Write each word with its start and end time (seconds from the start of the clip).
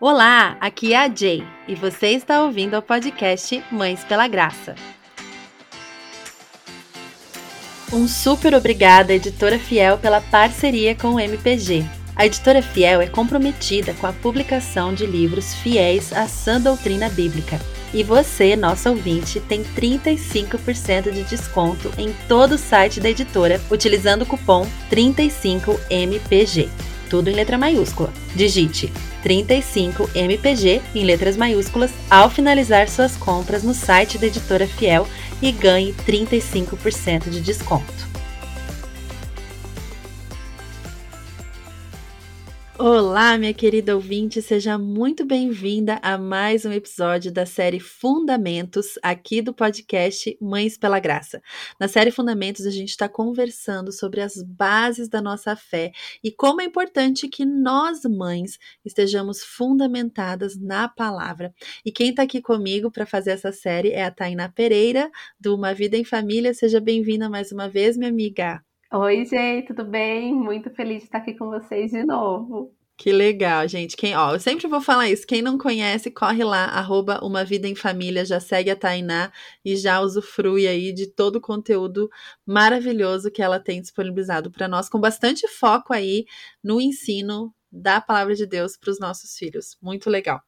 Olá, 0.00 0.56
aqui 0.60 0.92
é 0.92 0.98
a 0.98 1.08
Jay 1.08 1.44
e 1.68 1.74
você 1.76 2.08
está 2.08 2.42
ouvindo 2.42 2.76
o 2.76 2.82
podcast 2.82 3.62
Mães 3.70 4.02
pela 4.02 4.26
Graça. 4.26 4.74
Um 7.92 8.08
super 8.08 8.54
obrigada, 8.54 9.14
Editora 9.14 9.56
Fiel, 9.56 9.96
pela 9.98 10.20
parceria 10.20 10.96
com 10.96 11.14
o 11.14 11.20
MPG. 11.20 11.84
A 12.16 12.26
Editora 12.26 12.60
Fiel 12.60 13.00
é 13.00 13.06
comprometida 13.06 13.94
com 13.94 14.08
a 14.08 14.12
publicação 14.12 14.92
de 14.92 15.06
livros 15.06 15.54
fiéis 15.54 16.12
à 16.12 16.26
sã 16.26 16.60
doutrina 16.60 17.08
bíblica. 17.08 17.60
E 17.92 18.02
você, 18.02 18.56
nosso 18.56 18.88
ouvinte, 18.88 19.38
tem 19.40 19.62
35% 19.62 21.12
de 21.12 21.22
desconto 21.22 21.92
em 21.96 22.12
todo 22.26 22.56
o 22.56 22.58
site 22.58 22.98
da 22.98 23.10
editora 23.10 23.60
utilizando 23.70 24.22
o 24.22 24.26
cupom 24.26 24.66
35MPG. 24.90 26.68
Tudo 27.08 27.30
em 27.30 27.34
letra 27.34 27.56
maiúscula. 27.56 28.12
Digite 28.34 28.92
35MPG 29.24 30.82
em 30.94 31.04
letras 31.04 31.36
maiúsculas 31.36 31.90
ao 32.10 32.28
finalizar 32.28 32.88
suas 32.88 33.16
compras 33.16 33.62
no 33.62 33.72
site 33.72 34.18
da 34.18 34.26
Editora 34.26 34.66
Fiel 34.66 35.06
e 35.40 35.50
ganhe 35.50 35.94
35% 36.06 37.30
de 37.30 37.40
desconto. 37.40 38.03
Olá, 42.86 43.38
minha 43.38 43.54
querida 43.54 43.94
ouvinte, 43.94 44.42
seja 44.42 44.76
muito 44.76 45.24
bem-vinda 45.24 45.98
a 46.02 46.18
mais 46.18 46.66
um 46.66 46.70
episódio 46.70 47.32
da 47.32 47.46
série 47.46 47.80
Fundamentos, 47.80 48.98
aqui 49.02 49.40
do 49.40 49.54
podcast 49.54 50.36
Mães 50.38 50.76
pela 50.76 51.00
Graça. 51.00 51.40
Na 51.80 51.88
série 51.88 52.10
Fundamentos, 52.10 52.66
a 52.66 52.70
gente 52.70 52.90
está 52.90 53.08
conversando 53.08 53.90
sobre 53.90 54.20
as 54.20 54.34
bases 54.42 55.08
da 55.08 55.22
nossa 55.22 55.56
fé 55.56 55.92
e 56.22 56.30
como 56.30 56.60
é 56.60 56.66
importante 56.66 57.26
que 57.26 57.46
nós, 57.46 58.02
mães, 58.04 58.58
estejamos 58.84 59.42
fundamentadas 59.42 60.54
na 60.54 60.86
palavra. 60.86 61.54
E 61.86 61.90
quem 61.90 62.10
está 62.10 62.24
aqui 62.24 62.42
comigo 62.42 62.90
para 62.90 63.06
fazer 63.06 63.30
essa 63.30 63.50
série 63.50 63.92
é 63.92 64.04
a 64.04 64.10
Taina 64.10 64.52
Pereira, 64.54 65.10
do 65.40 65.56
Uma 65.56 65.72
Vida 65.72 65.96
em 65.96 66.04
Família. 66.04 66.52
Seja 66.52 66.82
bem-vinda 66.82 67.30
mais 67.30 67.50
uma 67.50 67.66
vez, 67.66 67.96
minha 67.96 68.10
amiga. 68.10 68.62
Oi, 68.96 69.24
gente, 69.24 69.66
tudo 69.66 69.84
bem? 69.84 70.32
Muito 70.32 70.70
feliz 70.70 70.98
de 70.98 71.06
estar 71.06 71.18
aqui 71.18 71.34
com 71.34 71.50
vocês 71.50 71.90
de 71.90 72.04
novo. 72.04 72.72
Que 72.96 73.10
legal, 73.10 73.66
gente. 73.66 73.96
Quem, 73.96 74.14
ó, 74.14 74.34
eu 74.34 74.38
sempre 74.38 74.68
vou 74.68 74.80
falar 74.80 75.10
isso. 75.10 75.26
Quem 75.26 75.42
não 75.42 75.58
conhece, 75.58 76.12
corre 76.12 76.44
lá, 76.44 76.66
arroba 76.66 77.18
Uma 77.20 77.44
Vida 77.44 77.66
em 77.66 77.74
Família, 77.74 78.24
já 78.24 78.38
segue 78.38 78.70
a 78.70 78.76
Tainá 78.76 79.32
e 79.64 79.76
já 79.76 80.00
usufrui 80.00 80.68
aí 80.68 80.92
de 80.92 81.08
todo 81.08 81.36
o 81.36 81.40
conteúdo 81.40 82.08
maravilhoso 82.46 83.32
que 83.32 83.42
ela 83.42 83.58
tem 83.58 83.80
disponibilizado 83.80 84.48
para 84.48 84.68
nós, 84.68 84.88
com 84.88 85.00
bastante 85.00 85.48
foco 85.48 85.92
aí 85.92 86.24
no 86.62 86.80
ensino 86.80 87.52
da 87.72 88.00
palavra 88.00 88.36
de 88.36 88.46
Deus 88.46 88.76
para 88.76 88.92
os 88.92 89.00
nossos 89.00 89.36
filhos. 89.36 89.76
Muito 89.82 90.08
legal. 90.08 90.40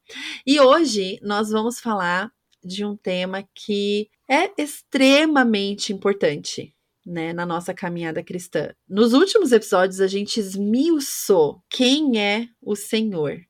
E 0.46 0.60
hoje 0.60 1.18
nós 1.20 1.50
vamos 1.50 1.80
falar 1.80 2.30
de 2.62 2.84
um 2.84 2.96
tema 2.96 3.42
que 3.52 4.08
é 4.28 4.52
extremamente 4.56 5.92
importante 5.92 6.75
né, 7.06 7.32
na 7.32 7.46
nossa 7.46 7.72
caminhada 7.72 8.22
cristã. 8.22 8.74
Nos 8.88 9.12
últimos 9.12 9.52
episódios, 9.52 10.00
a 10.00 10.08
gente 10.08 10.40
esmiuçou 10.40 11.62
quem 11.70 12.20
é 12.20 12.48
o 12.60 12.74
Senhor. 12.74 13.40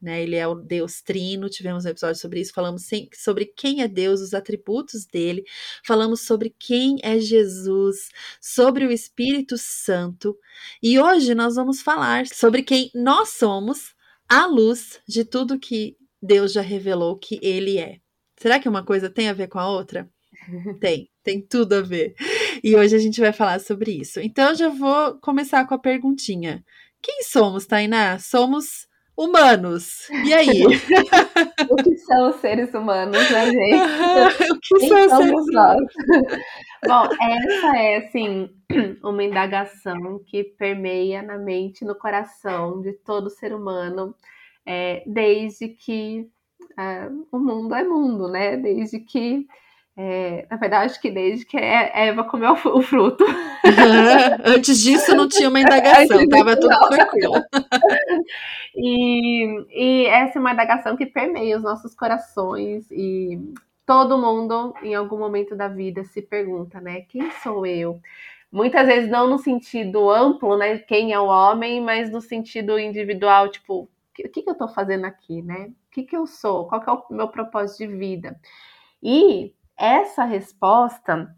Né, 0.00 0.22
ele 0.22 0.36
é 0.36 0.46
o 0.46 0.54
Deus 0.54 1.02
Trino, 1.02 1.48
tivemos 1.48 1.84
um 1.84 1.88
episódio 1.88 2.20
sobre 2.20 2.38
isso, 2.40 2.52
falamos 2.52 2.88
sobre 3.16 3.46
quem 3.46 3.82
é 3.82 3.88
Deus, 3.88 4.20
os 4.20 4.32
atributos 4.32 5.04
dele, 5.04 5.42
falamos 5.84 6.20
sobre 6.20 6.54
quem 6.56 6.98
é 7.02 7.18
Jesus, 7.18 8.08
sobre 8.40 8.86
o 8.86 8.92
Espírito 8.92 9.58
Santo, 9.58 10.38
e 10.80 11.00
hoje 11.00 11.34
nós 11.34 11.56
vamos 11.56 11.82
falar 11.82 12.28
sobre 12.28 12.62
quem 12.62 12.92
nós 12.94 13.30
somos 13.30 13.92
à 14.28 14.46
luz 14.46 15.00
de 15.08 15.24
tudo 15.24 15.58
que 15.58 15.96
Deus 16.22 16.52
já 16.52 16.60
revelou 16.60 17.18
que 17.18 17.40
ele 17.42 17.78
é. 17.78 17.98
Será 18.36 18.60
que 18.60 18.68
uma 18.68 18.84
coisa 18.84 19.10
tem 19.10 19.28
a 19.28 19.32
ver 19.32 19.48
com 19.48 19.58
a 19.58 19.68
outra? 19.68 20.08
Tem, 20.80 21.10
tem 21.24 21.42
tudo 21.42 21.74
a 21.74 21.80
ver. 21.82 22.14
E 22.62 22.76
hoje 22.76 22.96
a 22.96 22.98
gente 22.98 23.20
vai 23.20 23.32
falar 23.32 23.60
sobre 23.60 23.92
isso. 23.92 24.20
Então 24.20 24.50
eu 24.50 24.54
já 24.54 24.68
vou 24.68 25.14
começar 25.20 25.66
com 25.66 25.74
a 25.74 25.78
perguntinha. 25.78 26.64
Quem 27.02 27.22
somos, 27.22 27.66
Tainá? 27.66 28.18
Somos 28.18 28.88
humanos. 29.18 30.08
E 30.24 30.32
aí? 30.32 30.62
o 31.68 31.76
que 31.76 31.96
são 31.96 32.30
os 32.30 32.36
seres 32.36 32.72
humanos, 32.72 33.30
né, 33.30 33.46
gente? 33.46 34.52
o 34.52 34.60
que 34.60 34.78
Quem 34.78 34.88
são 34.88 35.18
os 35.18 35.24
seres 35.24 35.46
nós? 35.52 35.78
Bom, 36.86 37.08
essa 37.20 37.76
é, 37.76 37.96
assim, 37.96 38.48
uma 39.02 39.24
indagação 39.24 40.20
que 40.24 40.44
permeia 40.44 41.20
na 41.20 41.36
mente, 41.36 41.84
no 41.84 41.96
coração 41.96 42.80
de 42.80 42.92
todo 42.92 43.28
ser 43.28 43.52
humano, 43.52 44.14
é, 44.64 45.02
desde 45.04 45.68
que 45.68 46.28
é, 46.78 47.10
o 47.32 47.38
mundo 47.38 47.74
é 47.74 47.82
mundo, 47.82 48.28
né? 48.28 48.56
Desde 48.56 49.00
que 49.00 49.46
é, 50.00 50.46
na 50.48 50.56
verdade, 50.56 50.86
acho 50.86 51.00
que 51.00 51.10
desde 51.10 51.44
que 51.44 51.56
Eva 51.56 52.22
comeu 52.22 52.52
o 52.52 52.80
fruto. 52.80 53.24
Antes 54.44 54.78
disso 54.78 55.12
não 55.16 55.28
tinha 55.28 55.48
uma 55.48 55.58
indagação, 55.58 56.20
estava 56.20 56.56
tudo 56.56 56.88
tranquilo. 56.88 57.34
e, 58.76 59.66
e 59.72 60.06
essa 60.06 60.38
é 60.38 60.40
uma 60.40 60.52
indagação 60.52 60.96
que 60.96 61.04
permeia 61.04 61.56
os 61.56 61.64
nossos 61.64 61.96
corações 61.96 62.88
e 62.92 63.40
todo 63.84 64.16
mundo, 64.16 64.72
em 64.84 64.94
algum 64.94 65.18
momento 65.18 65.56
da 65.56 65.66
vida, 65.66 66.04
se 66.04 66.22
pergunta, 66.22 66.80
né? 66.80 67.00
Quem 67.08 67.28
sou 67.42 67.66
eu? 67.66 68.00
Muitas 68.52 68.86
vezes 68.86 69.10
não 69.10 69.28
no 69.28 69.38
sentido 69.38 70.08
amplo, 70.08 70.56
né? 70.56 70.78
Quem 70.78 71.12
é 71.12 71.18
o 71.18 71.26
homem, 71.26 71.80
mas 71.80 72.08
no 72.08 72.20
sentido 72.20 72.78
individual, 72.78 73.50
tipo, 73.50 73.80
o 73.80 74.28
que, 74.28 74.42
que 74.42 74.48
eu 74.48 74.52
estou 74.52 74.68
fazendo 74.68 75.06
aqui, 75.06 75.42
né? 75.42 75.72
O 75.88 75.90
que, 75.90 76.04
que 76.04 76.16
eu 76.16 76.24
sou? 76.24 76.68
Qual 76.68 76.80
é 76.86 76.92
o 76.92 77.16
meu 77.16 77.26
propósito 77.26 77.78
de 77.78 77.96
vida? 77.96 78.40
E 79.02 79.52
essa 79.78 80.24
resposta, 80.24 81.34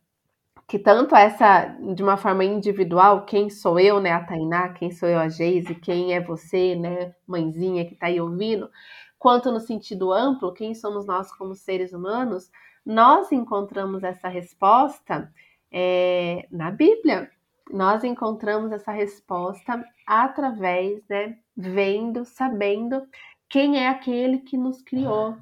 que 0.66 0.78
tanto 0.78 1.14
essa 1.14 1.66
de 1.94 2.02
uma 2.02 2.16
forma 2.16 2.44
individual, 2.44 3.24
quem 3.26 3.50
sou 3.50 3.78
eu, 3.78 4.00
né, 4.00 4.12
a 4.12 4.24
Tainá, 4.24 4.70
quem 4.70 4.90
sou 4.90 5.08
eu, 5.08 5.18
a 5.18 5.28
Geise, 5.28 5.74
quem 5.74 6.14
é 6.14 6.20
você, 6.20 6.74
né, 6.76 7.14
mãezinha 7.26 7.84
que 7.84 7.94
está 7.94 8.06
aí 8.06 8.20
ouvindo, 8.20 8.70
quanto 9.18 9.52
no 9.52 9.60
sentido 9.60 10.12
amplo, 10.12 10.52
quem 10.54 10.74
somos 10.74 11.06
nós 11.06 11.30
como 11.36 11.54
seres 11.54 11.92
humanos, 11.92 12.50
nós 12.84 13.30
encontramos 13.32 14.02
essa 14.02 14.28
resposta 14.28 15.30
é, 15.70 16.46
na 16.50 16.70
Bíblia. 16.70 17.30
Nós 17.70 18.02
encontramos 18.02 18.72
essa 18.72 18.90
resposta 18.90 19.84
através, 20.06 21.02
né, 21.08 21.38
vendo, 21.56 22.24
sabendo 22.24 23.06
quem 23.48 23.78
é 23.78 23.88
aquele 23.88 24.38
que 24.38 24.56
nos 24.56 24.82
criou. 24.82 25.36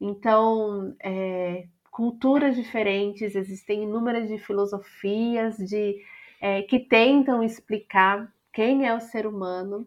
Então, 0.00 0.96
é, 1.02 1.66
culturas 1.98 2.54
diferentes, 2.54 3.34
existem 3.34 3.82
inúmeras 3.82 4.28
de 4.28 4.38
filosofias 4.38 5.56
de 5.56 6.00
é, 6.40 6.62
que 6.62 6.78
tentam 6.78 7.42
explicar 7.42 8.32
quem 8.52 8.86
é 8.86 8.94
o 8.94 9.00
ser 9.00 9.26
humano, 9.26 9.84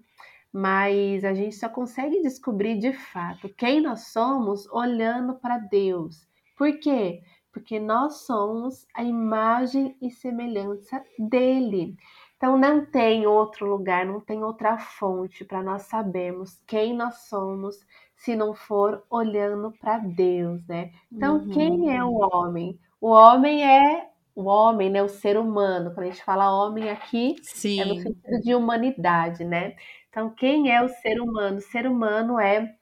mas 0.51 1.23
a 1.23 1.33
gente 1.33 1.55
só 1.55 1.69
consegue 1.69 2.21
descobrir 2.21 2.77
de 2.77 2.91
fato 2.91 3.47
quem 3.57 3.79
nós 3.79 4.07
somos 4.07 4.69
olhando 4.73 5.35
para 5.35 5.57
Deus. 5.57 6.27
Por 6.57 6.77
quê? 6.79 7.21
Porque 7.49 7.79
nós 7.79 8.25
somos 8.25 8.85
a 8.93 9.05
imagem 9.05 9.95
e 10.01 10.11
semelhança 10.11 11.01
dele. 11.17 11.95
Então 12.41 12.57
não 12.57 12.83
tem 12.83 13.27
outro 13.27 13.67
lugar, 13.67 14.03
não 14.03 14.19
tem 14.19 14.43
outra 14.43 14.75
fonte 14.75 15.45
para 15.45 15.61
nós 15.61 15.83
sabermos 15.83 16.59
quem 16.65 16.91
nós 16.91 17.27
somos 17.27 17.75
se 18.15 18.35
não 18.35 18.55
for 18.55 19.03
olhando 19.11 19.71
para 19.79 19.99
Deus, 19.99 20.65
né? 20.65 20.91
Então, 21.11 21.35
uhum. 21.35 21.49
quem 21.49 21.95
é 21.95 22.03
o 22.03 22.13
homem? 22.13 22.79
O 22.99 23.09
homem 23.09 23.63
é 23.63 24.09
o 24.33 24.45
homem, 24.45 24.89
né? 24.89 25.03
O 25.03 25.07
ser 25.07 25.37
humano. 25.37 25.93
Quando 25.93 26.07
a 26.07 26.09
gente 26.09 26.23
fala 26.23 26.51
homem 26.51 26.89
aqui, 26.89 27.35
Sim. 27.43 27.79
é 27.79 27.85
no 27.85 28.01
sentido 28.01 28.41
de 28.41 28.55
humanidade, 28.55 29.45
né? 29.45 29.75
Então, 30.09 30.31
quem 30.31 30.71
é 30.75 30.81
o 30.81 30.89
ser 30.89 31.21
humano? 31.21 31.57
O 31.57 31.61
ser 31.61 31.85
humano 31.85 32.39
é 32.39 32.73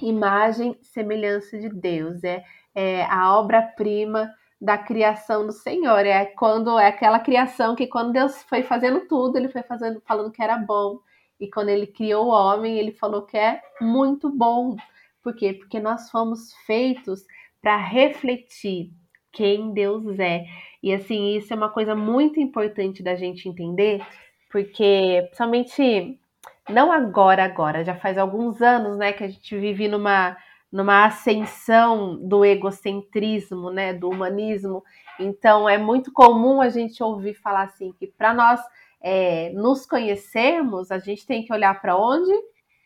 imagem, 0.00 0.78
semelhança 0.80 1.58
de 1.58 1.68
Deus, 1.68 2.22
é, 2.22 2.44
é 2.72 3.04
a 3.06 3.36
obra-prima 3.36 4.32
da 4.62 4.78
criação 4.78 5.44
do 5.44 5.52
Senhor. 5.52 6.06
É 6.06 6.24
quando 6.24 6.78
é 6.78 6.86
aquela 6.86 7.18
criação 7.18 7.74
que 7.74 7.88
quando 7.88 8.12
Deus 8.12 8.44
foi 8.44 8.62
fazendo 8.62 9.00
tudo, 9.08 9.36
ele 9.36 9.48
foi 9.48 9.62
fazendo, 9.64 10.00
falando 10.06 10.30
que 10.30 10.40
era 10.40 10.56
bom. 10.56 11.00
E 11.40 11.50
quando 11.50 11.70
ele 11.70 11.88
criou 11.88 12.26
o 12.26 12.30
homem, 12.30 12.78
ele 12.78 12.92
falou 12.92 13.22
que 13.22 13.36
é 13.36 13.60
muito 13.80 14.30
bom. 14.30 14.76
Por 15.20 15.34
quê? 15.34 15.52
Porque 15.52 15.80
nós 15.80 16.08
fomos 16.10 16.54
feitos 16.64 17.24
para 17.60 17.76
refletir 17.76 18.92
quem 19.32 19.72
Deus 19.72 20.16
é. 20.20 20.44
E 20.80 20.94
assim, 20.94 21.36
isso 21.36 21.52
é 21.52 21.56
uma 21.56 21.70
coisa 21.70 21.96
muito 21.96 22.38
importante 22.38 23.02
da 23.02 23.16
gente 23.16 23.48
entender, 23.48 24.04
porque 24.50 25.28
somente 25.32 26.20
não 26.68 26.92
agora, 26.92 27.44
agora, 27.44 27.84
já 27.84 27.96
faz 27.96 28.16
alguns 28.16 28.62
anos, 28.62 28.96
né, 28.96 29.12
que 29.12 29.24
a 29.24 29.28
gente 29.28 29.58
vive 29.58 29.88
numa 29.88 30.36
numa 30.72 31.04
ascensão 31.04 32.16
do 32.16 32.44
egocentrismo, 32.44 33.70
né, 33.70 33.92
do 33.92 34.08
humanismo. 34.08 34.82
Então 35.20 35.68
é 35.68 35.76
muito 35.76 36.10
comum 36.10 36.62
a 36.62 36.70
gente 36.70 37.02
ouvir 37.02 37.34
falar 37.34 37.64
assim 37.64 37.92
que 37.92 38.06
para 38.06 38.32
nós 38.32 38.60
é, 39.00 39.50
nos 39.50 39.84
conhecermos, 39.84 40.90
a 40.90 40.98
gente 40.98 41.26
tem 41.26 41.44
que 41.44 41.52
olhar 41.52 41.78
para 41.80 41.96
onde? 41.96 42.32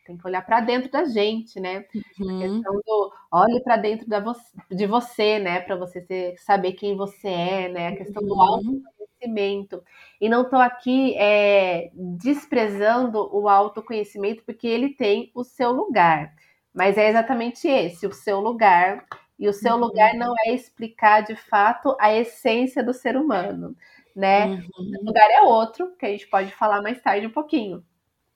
tem 0.07 0.17
que 0.17 0.27
olhar 0.27 0.45
para 0.47 0.61
dentro 0.61 0.91
da 0.91 1.05
gente, 1.05 1.59
né? 1.59 1.85
Uhum. 2.21 2.37
A 2.37 2.41
questão 2.41 2.81
do 2.87 3.13
olhe 3.33 3.61
para 3.61 3.77
dentro 3.77 4.09
da 4.09 4.21
vo 4.21 4.33
de 4.71 4.87
você, 4.87 5.39
né? 5.41 5.61
Para 5.61 5.75
você 5.75 6.01
ter, 6.01 6.39
saber 6.39 6.73
quem 6.73 6.97
você 6.97 7.29
é, 7.29 7.69
né? 7.69 7.89
A 7.89 7.97
questão 7.97 8.23
uhum. 8.23 8.29
do 8.29 8.41
autoconhecimento. 8.41 9.83
E 10.21 10.29
não 10.29 10.43
estou 10.43 10.61
aqui 10.61 11.17
é, 11.17 11.91
desprezando 11.93 13.19
o 13.37 13.49
autoconhecimento, 13.49 14.45
porque 14.45 14.69
ele 14.69 14.91
tem 14.91 15.33
o 15.35 15.43
seu 15.43 15.73
lugar. 15.73 16.33
Mas 16.77 16.99
é 16.99 17.09
exatamente 17.09 17.67
esse, 17.67 18.07
o 18.07 18.13
seu 18.13 18.39
lugar. 18.39 19.07
E 19.39 19.49
o 19.49 19.53
seu 19.53 19.75
uhum. 19.75 19.81
lugar 19.81 20.15
não 20.15 20.35
é 20.47 20.55
explicar 20.55 21.23
de 21.23 21.35
fato 21.35 21.97
a 21.99 22.15
essência 22.15 22.85
do 22.85 22.93
ser 22.93 23.17
humano, 23.17 23.75
né? 24.15 24.47
Uhum. 24.47 24.69
O 25.01 25.07
lugar 25.07 25.29
é 25.31 25.43
outro, 25.43 25.95
que 25.99 26.05
a 26.05 26.11
gente 26.11 26.27
pode 26.27 26.53
falar 26.53 26.83
mais 26.83 27.01
tarde 27.01 27.27
um 27.27 27.33
pouquinho. 27.33 27.83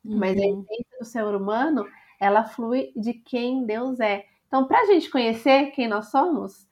Uhum. 0.03 0.19
Mas 0.19 0.39
a 0.39 0.41
uhum. 0.41 0.63
essência 0.63 0.99
do 0.99 1.05
ser 1.05 1.25
humano, 1.25 1.87
ela 2.19 2.45
flui 2.45 2.93
de 2.97 3.13
quem 3.13 3.65
Deus 3.67 4.01
é. 4.01 4.25
Então, 4.47 4.67
para 4.67 4.81
a 4.81 4.87
gente 4.87 5.11
conhecer 5.11 5.73
quem 5.73 5.87
nós 5.87 6.11
somos, 6.11 6.67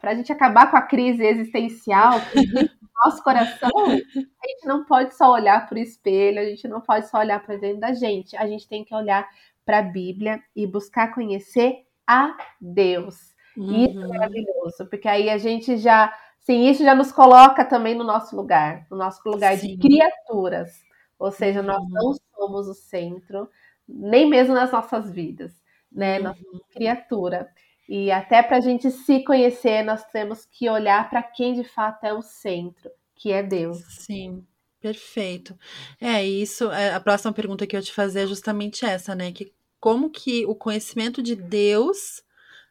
para 0.00 0.10
a 0.10 0.14
gente 0.16 0.32
acabar 0.32 0.70
com 0.70 0.76
a 0.76 0.82
crise 0.82 1.24
existencial 1.24 2.20
que 2.32 2.40
nosso 3.04 3.22
coração, 3.22 3.70
a 3.86 4.48
gente 4.48 4.66
não 4.66 4.84
pode 4.84 5.14
só 5.16 5.32
olhar 5.32 5.68
para 5.68 5.76
o 5.76 5.80
espelho, 5.80 6.40
a 6.40 6.44
gente 6.44 6.68
não 6.68 6.80
pode 6.80 7.08
só 7.08 7.18
olhar 7.18 7.44
para 7.44 7.56
dentro 7.56 7.80
da 7.80 7.92
gente, 7.92 8.36
a 8.36 8.46
gente 8.46 8.68
tem 8.68 8.84
que 8.84 8.94
olhar 8.94 9.28
para 9.64 9.78
a 9.78 9.82
Bíblia 9.82 10.42
e 10.54 10.66
buscar 10.66 11.14
conhecer 11.14 11.86
a 12.06 12.36
Deus. 12.60 13.34
Uhum. 13.56 13.84
Isso 13.84 13.98
é 13.98 14.02
uhum. 14.02 14.08
maravilhoso, 14.08 14.86
porque 14.88 15.08
aí 15.08 15.28
a 15.28 15.38
gente 15.38 15.76
já, 15.76 16.12
sim, 16.40 16.68
isso 16.68 16.82
já 16.82 16.94
nos 16.94 17.12
coloca 17.12 17.64
também 17.64 17.94
no 17.94 18.04
nosso 18.04 18.34
lugar, 18.34 18.86
no 18.90 18.96
nosso 18.96 19.20
lugar 19.28 19.56
sim. 19.56 19.76
de 19.76 19.88
criaturas. 19.88 20.82
Ou 21.18 21.30
seja, 21.30 21.60
uhum. 21.60 21.66
nós 21.66 21.88
não 21.90 22.14
somos 22.34 22.68
o 22.68 22.74
centro, 22.74 23.48
nem 23.86 24.28
mesmo 24.28 24.54
nas 24.54 24.72
nossas 24.72 25.10
vidas, 25.10 25.52
né? 25.90 26.18
Uhum. 26.18 26.24
Nós 26.24 26.38
somos 26.38 26.62
criatura. 26.72 27.48
E 27.88 28.10
até 28.10 28.42
para 28.42 28.56
a 28.56 28.60
gente 28.60 28.90
se 28.90 29.22
conhecer, 29.22 29.82
nós 29.82 30.04
temos 30.06 30.46
que 30.46 30.68
olhar 30.68 31.10
para 31.10 31.22
quem 31.22 31.52
de 31.52 31.64
fato 31.64 32.04
é 32.04 32.12
o 32.12 32.22
centro, 32.22 32.90
que 33.14 33.32
é 33.32 33.42
Deus. 33.42 33.78
Sim. 34.00 34.46
Perfeito. 34.82 35.56
É, 36.00 36.26
isso, 36.26 36.68
é, 36.72 36.92
a 36.92 36.98
próxima 36.98 37.32
pergunta 37.32 37.66
que 37.68 37.76
eu 37.76 37.82
te 37.82 37.92
fazer 37.92 38.22
é 38.22 38.26
justamente 38.26 38.84
essa, 38.84 39.14
né? 39.14 39.30
Que 39.30 39.52
como 39.78 40.10
que 40.10 40.44
o 40.44 40.56
conhecimento 40.56 41.22
de 41.22 41.36
Deus 41.36 42.22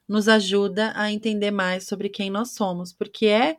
nos 0.07 0.27
ajuda 0.27 0.91
a 0.93 1.09
entender 1.09 1.51
mais 1.51 1.87
sobre 1.87 2.09
quem 2.09 2.29
nós 2.29 2.51
somos, 2.51 2.91
porque 2.91 3.27
é 3.27 3.55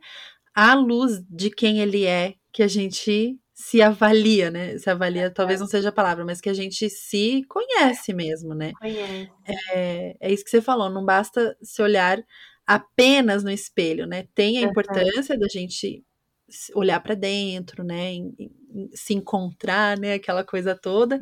à 0.53 0.75
luz 0.75 1.23
de 1.27 1.49
quem 1.49 1.79
ele 1.79 2.05
é 2.05 2.35
que 2.51 2.61
a 2.61 2.67
gente 2.67 3.39
se 3.55 3.81
avalia, 3.81 4.51
né? 4.51 4.77
Se 4.77 4.87
avalia, 4.87 5.31
talvez 5.31 5.59
não 5.59 5.65
seja 5.65 5.89
a 5.89 5.91
palavra, 5.91 6.23
mas 6.23 6.39
que 6.39 6.49
a 6.49 6.53
gente 6.53 6.87
se 6.91 7.43
conhece 7.47 8.13
mesmo, 8.13 8.53
né? 8.53 8.71
Conhece. 8.79 9.31
É, 9.71 10.15
é 10.19 10.31
isso 10.31 10.43
que 10.43 10.51
você 10.51 10.61
falou, 10.61 10.91
não 10.91 11.03
basta 11.03 11.57
se 11.59 11.81
olhar 11.81 12.23
apenas 12.67 13.43
no 13.43 13.49
espelho, 13.49 14.05
né? 14.05 14.27
Tem 14.35 14.59
a 14.59 14.61
importância 14.61 15.37
da 15.37 15.47
gente 15.47 16.03
olhar 16.75 16.99
para 16.99 17.15
dentro, 17.15 17.83
né? 17.83 18.13
Em, 18.13 18.33
em, 18.39 18.89
se 18.93 19.13
encontrar, 19.13 19.97
né? 19.97 20.13
Aquela 20.13 20.43
coisa 20.43 20.75
toda. 20.75 21.19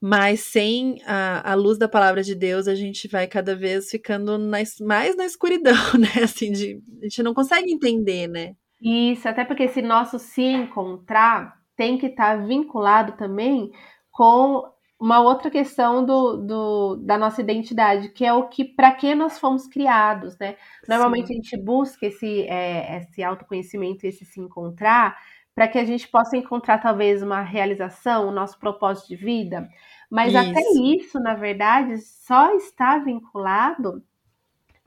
Mas 0.00 0.40
sem 0.40 1.02
a, 1.04 1.52
a, 1.52 1.54
luz 1.54 1.76
da 1.76 1.88
palavra 1.88 2.22
de 2.22 2.34
Deus, 2.34 2.68
a 2.68 2.74
gente 2.74 3.08
vai 3.08 3.26
cada 3.26 3.56
vez 3.56 3.90
ficando 3.90 4.38
na, 4.38 4.58
mais 4.80 5.16
na 5.16 5.24
escuridão, 5.24 5.74
né? 5.98 6.22
Assim, 6.22 6.52
de, 6.52 6.80
a 7.00 7.04
gente 7.04 7.22
não 7.22 7.34
consegue 7.34 7.72
entender, 7.72 8.28
né? 8.28 8.54
Isso, 8.80 9.28
até 9.28 9.44
porque 9.44 9.64
esse 9.64 9.82
nosso 9.82 10.18
se 10.18 10.42
encontrar 10.42 11.58
tem 11.76 11.98
que 11.98 12.06
estar 12.06 12.38
tá 12.38 12.44
vinculado 12.44 13.12
também 13.16 13.72
com 14.12 14.64
uma 15.00 15.20
outra 15.20 15.50
questão 15.50 16.04
do, 16.04 16.36
do, 16.36 16.96
da 16.96 17.16
nossa 17.16 17.40
identidade, 17.40 18.08
que 18.08 18.24
é 18.24 18.32
o 18.32 18.48
que 18.48 18.64
para 18.64 18.90
que 18.92 19.14
nós 19.14 19.38
fomos 19.38 19.66
criados, 19.66 20.36
né? 20.38 20.56
Normalmente 20.88 21.28
Sim. 21.28 21.34
a 21.34 21.36
gente 21.36 21.56
busca 21.56 22.06
esse, 22.06 22.42
é, 22.42 22.98
esse 22.98 23.22
autoconhecimento, 23.22 24.04
esse 24.04 24.24
se 24.24 24.40
encontrar, 24.40 25.16
para 25.54 25.68
que 25.68 25.78
a 25.78 25.84
gente 25.84 26.08
possa 26.08 26.36
encontrar 26.36 26.78
talvez 26.78 27.22
uma 27.22 27.42
realização, 27.42 28.28
o 28.28 28.32
nosso 28.32 28.58
propósito 28.58 29.08
de 29.08 29.16
vida. 29.16 29.68
Mas 30.10 30.32
isso. 30.32 30.38
até 30.38 30.60
isso, 30.96 31.20
na 31.20 31.34
verdade, 31.34 31.98
só 31.98 32.54
está 32.56 32.98
vinculado 32.98 34.02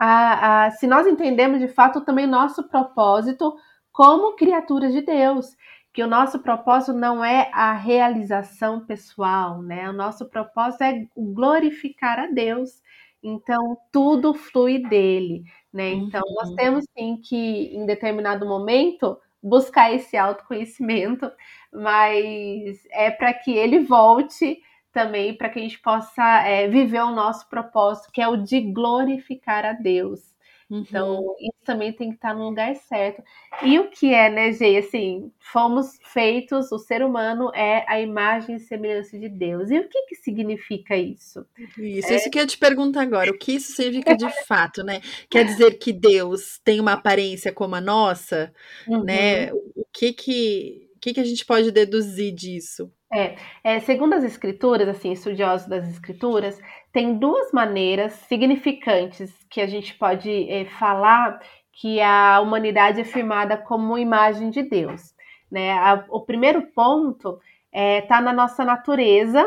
a, 0.04 0.66
a 0.66 0.72
se 0.72 0.88
nós 0.88 1.06
entendemos 1.06 1.60
de 1.60 1.68
fato 1.68 2.02
também 2.02 2.26
nosso 2.26 2.68
propósito 2.68 3.56
como 3.92 4.36
criaturas 4.36 4.92
de 4.94 5.02
Deus 5.02 5.56
que 5.94 6.04
o 6.04 6.08
nosso 6.08 6.40
propósito 6.40 6.94
não 6.94 7.24
é 7.24 7.50
a 7.54 7.74
realização 7.74 8.86
pessoal, 8.86 9.62
né? 9.62 9.90
O 9.90 9.94
nosso 9.94 10.30
propósito 10.30 10.84
é 10.84 11.06
glorificar 11.16 12.20
a 12.20 12.28
Deus. 12.28 12.82
Então, 13.22 13.78
tudo 13.92 14.34
flui 14.34 14.80
dele, 14.80 15.44
né? 15.72 15.92
Então, 15.92 16.22
uhum. 16.26 16.36
nós 16.36 16.56
temos 16.56 16.86
sim 16.98 17.18
que, 17.18 17.76
em 17.76 17.86
determinado 17.86 18.46
momento, 18.48 19.20
buscar 19.44 19.94
esse 19.94 20.16
autoconhecimento, 20.18 21.30
mas 21.72 22.86
é 22.92 23.12
para 23.12 23.34
que 23.34 23.52
ele 23.52 23.80
volte 23.80 24.62
também, 24.94 25.36
para 25.36 25.50
que 25.50 25.60
a 25.60 25.62
gente 25.62 25.80
possa 25.80 26.24
é, 26.46 26.68
viver 26.68 27.02
o 27.02 27.12
nosso 27.12 27.48
propósito, 27.50 28.12
que 28.12 28.22
é 28.22 28.28
o 28.28 28.38
de 28.38 28.62
glorificar 28.62 29.66
a 29.66 29.74
Deus. 29.74 30.31
Então, 30.74 31.20
uhum. 31.20 31.36
isso 31.38 31.60
também 31.66 31.92
tem 31.92 32.10
que 32.10 32.16
estar 32.16 32.34
no 32.34 32.46
lugar 32.46 32.74
certo. 32.76 33.22
E 33.62 33.78
o 33.78 33.90
que 33.90 34.14
é, 34.14 34.30
né, 34.30 34.54
Gê? 34.54 34.78
Assim, 34.78 35.30
fomos 35.38 36.00
feitos, 36.14 36.72
o 36.72 36.80
ser 36.80 37.04
humano 37.04 37.52
é 37.54 37.84
a 37.90 38.00
imagem 38.00 38.56
e 38.56 38.60
semelhança 38.60 39.20
de 39.20 39.28
Deus. 39.28 39.70
E 39.70 39.78
o 39.78 39.90
que, 39.90 40.04
que 40.04 40.16
significa 40.16 40.96
isso? 40.96 41.46
Isso, 41.78 42.14
é... 42.14 42.16
isso 42.16 42.30
que 42.30 42.40
eu 42.40 42.48
te 42.48 42.58
pergunto 42.58 42.98
agora. 42.98 43.30
O 43.30 43.38
que 43.38 43.54
isso 43.54 43.74
significa 43.74 44.16
de 44.16 44.30
fato, 44.48 44.82
né? 44.82 45.02
Quer 45.30 45.44
dizer 45.44 45.78
que 45.78 45.92
Deus 45.92 46.60
tem 46.64 46.80
uma 46.80 46.94
aparência 46.94 47.52
como 47.52 47.76
a 47.76 47.82
nossa, 47.82 48.54
né? 48.88 48.96
uhum. 48.96 49.04
né? 49.04 49.54
O 49.54 49.86
que 49.92 50.14
que, 50.14 50.90
o 50.96 51.00
que 51.00 51.14
que 51.14 51.20
a 51.20 51.26
gente 51.26 51.46
pode 51.46 51.70
deduzir 51.70 52.34
disso? 52.34 52.90
É, 53.14 53.36
é, 53.62 53.80
segundo 53.82 54.14
as 54.14 54.24
escrituras, 54.24 54.88
assim, 54.88 55.12
estudiosos 55.12 55.68
das 55.68 55.88
escrituras, 55.90 56.62
tem 56.94 57.18
duas 57.18 57.52
maneiras 57.52 58.14
significantes 58.14 59.34
que 59.50 59.60
a 59.60 59.68
gente 59.68 59.94
pode 59.96 60.50
é, 60.50 60.66
falar 60.66 61.40
que 61.74 62.00
a 62.00 62.40
humanidade 62.40 63.02
é 63.02 63.04
firmada 63.04 63.58
como 63.58 63.98
imagem 63.98 64.50
de 64.50 64.64
Deus. 64.64 65.14
Né? 65.52 65.72
A, 65.74 66.06
o 66.10 66.22
primeiro 66.22 66.62
ponto 66.74 67.40
está 67.72 67.82
é, 67.82 68.02
tá 68.02 68.22
na 68.22 68.32
nossa 68.32 68.64
natureza 68.64 69.46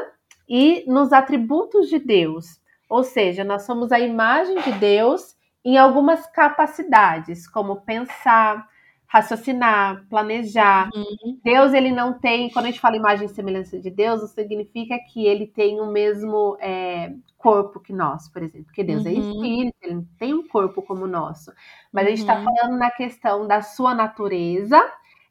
e 0.48 0.84
nos 0.86 1.12
atributos 1.12 1.88
de 1.88 1.98
Deus. 1.98 2.60
Ou 2.88 3.02
seja, 3.02 3.44
nós 3.44 3.62
somos 3.62 3.92
a 3.92 3.98
imagem 3.98 4.60
de 4.60 4.72
Deus 4.72 5.34
em 5.64 5.78
algumas 5.78 6.26
capacidades, 6.26 7.48
como 7.48 7.80
pensar, 7.80 8.66
raciocinar, 9.06 10.04
planejar. 10.08 10.90
Uhum. 10.94 11.38
Deus, 11.44 11.72
ele 11.72 11.92
não 11.92 12.18
tem, 12.18 12.50
quando 12.50 12.66
a 12.66 12.68
gente 12.70 12.80
fala 12.80 12.96
imagem 12.96 13.26
e 13.26 13.28
semelhança 13.28 13.78
de 13.78 13.90
Deus, 13.90 14.20
não 14.20 14.28
significa 14.28 14.98
que 14.98 15.26
ele 15.26 15.46
tem 15.46 15.80
o 15.80 15.86
mesmo 15.86 16.56
é, 16.60 17.12
corpo 17.38 17.78
que 17.78 17.92
nós, 17.92 18.28
por 18.28 18.42
exemplo, 18.42 18.66
porque 18.66 18.82
Deus 18.82 19.06
é 19.06 19.10
uhum. 19.10 19.16
é 19.16 19.20
espírito, 19.20 19.76
ele 19.82 19.94
não 19.94 20.06
tem 20.18 20.34
um 20.34 20.48
corpo 20.48 20.82
como 20.82 21.04
o 21.04 21.08
nosso. 21.08 21.52
Mas 21.92 22.06
a 22.06 22.10
gente 22.10 22.20
está 22.20 22.38
uhum. 22.38 22.44
falando 22.44 22.78
na 22.78 22.90
questão 22.90 23.46
da 23.46 23.62
sua 23.62 23.94
natureza, 23.94 24.82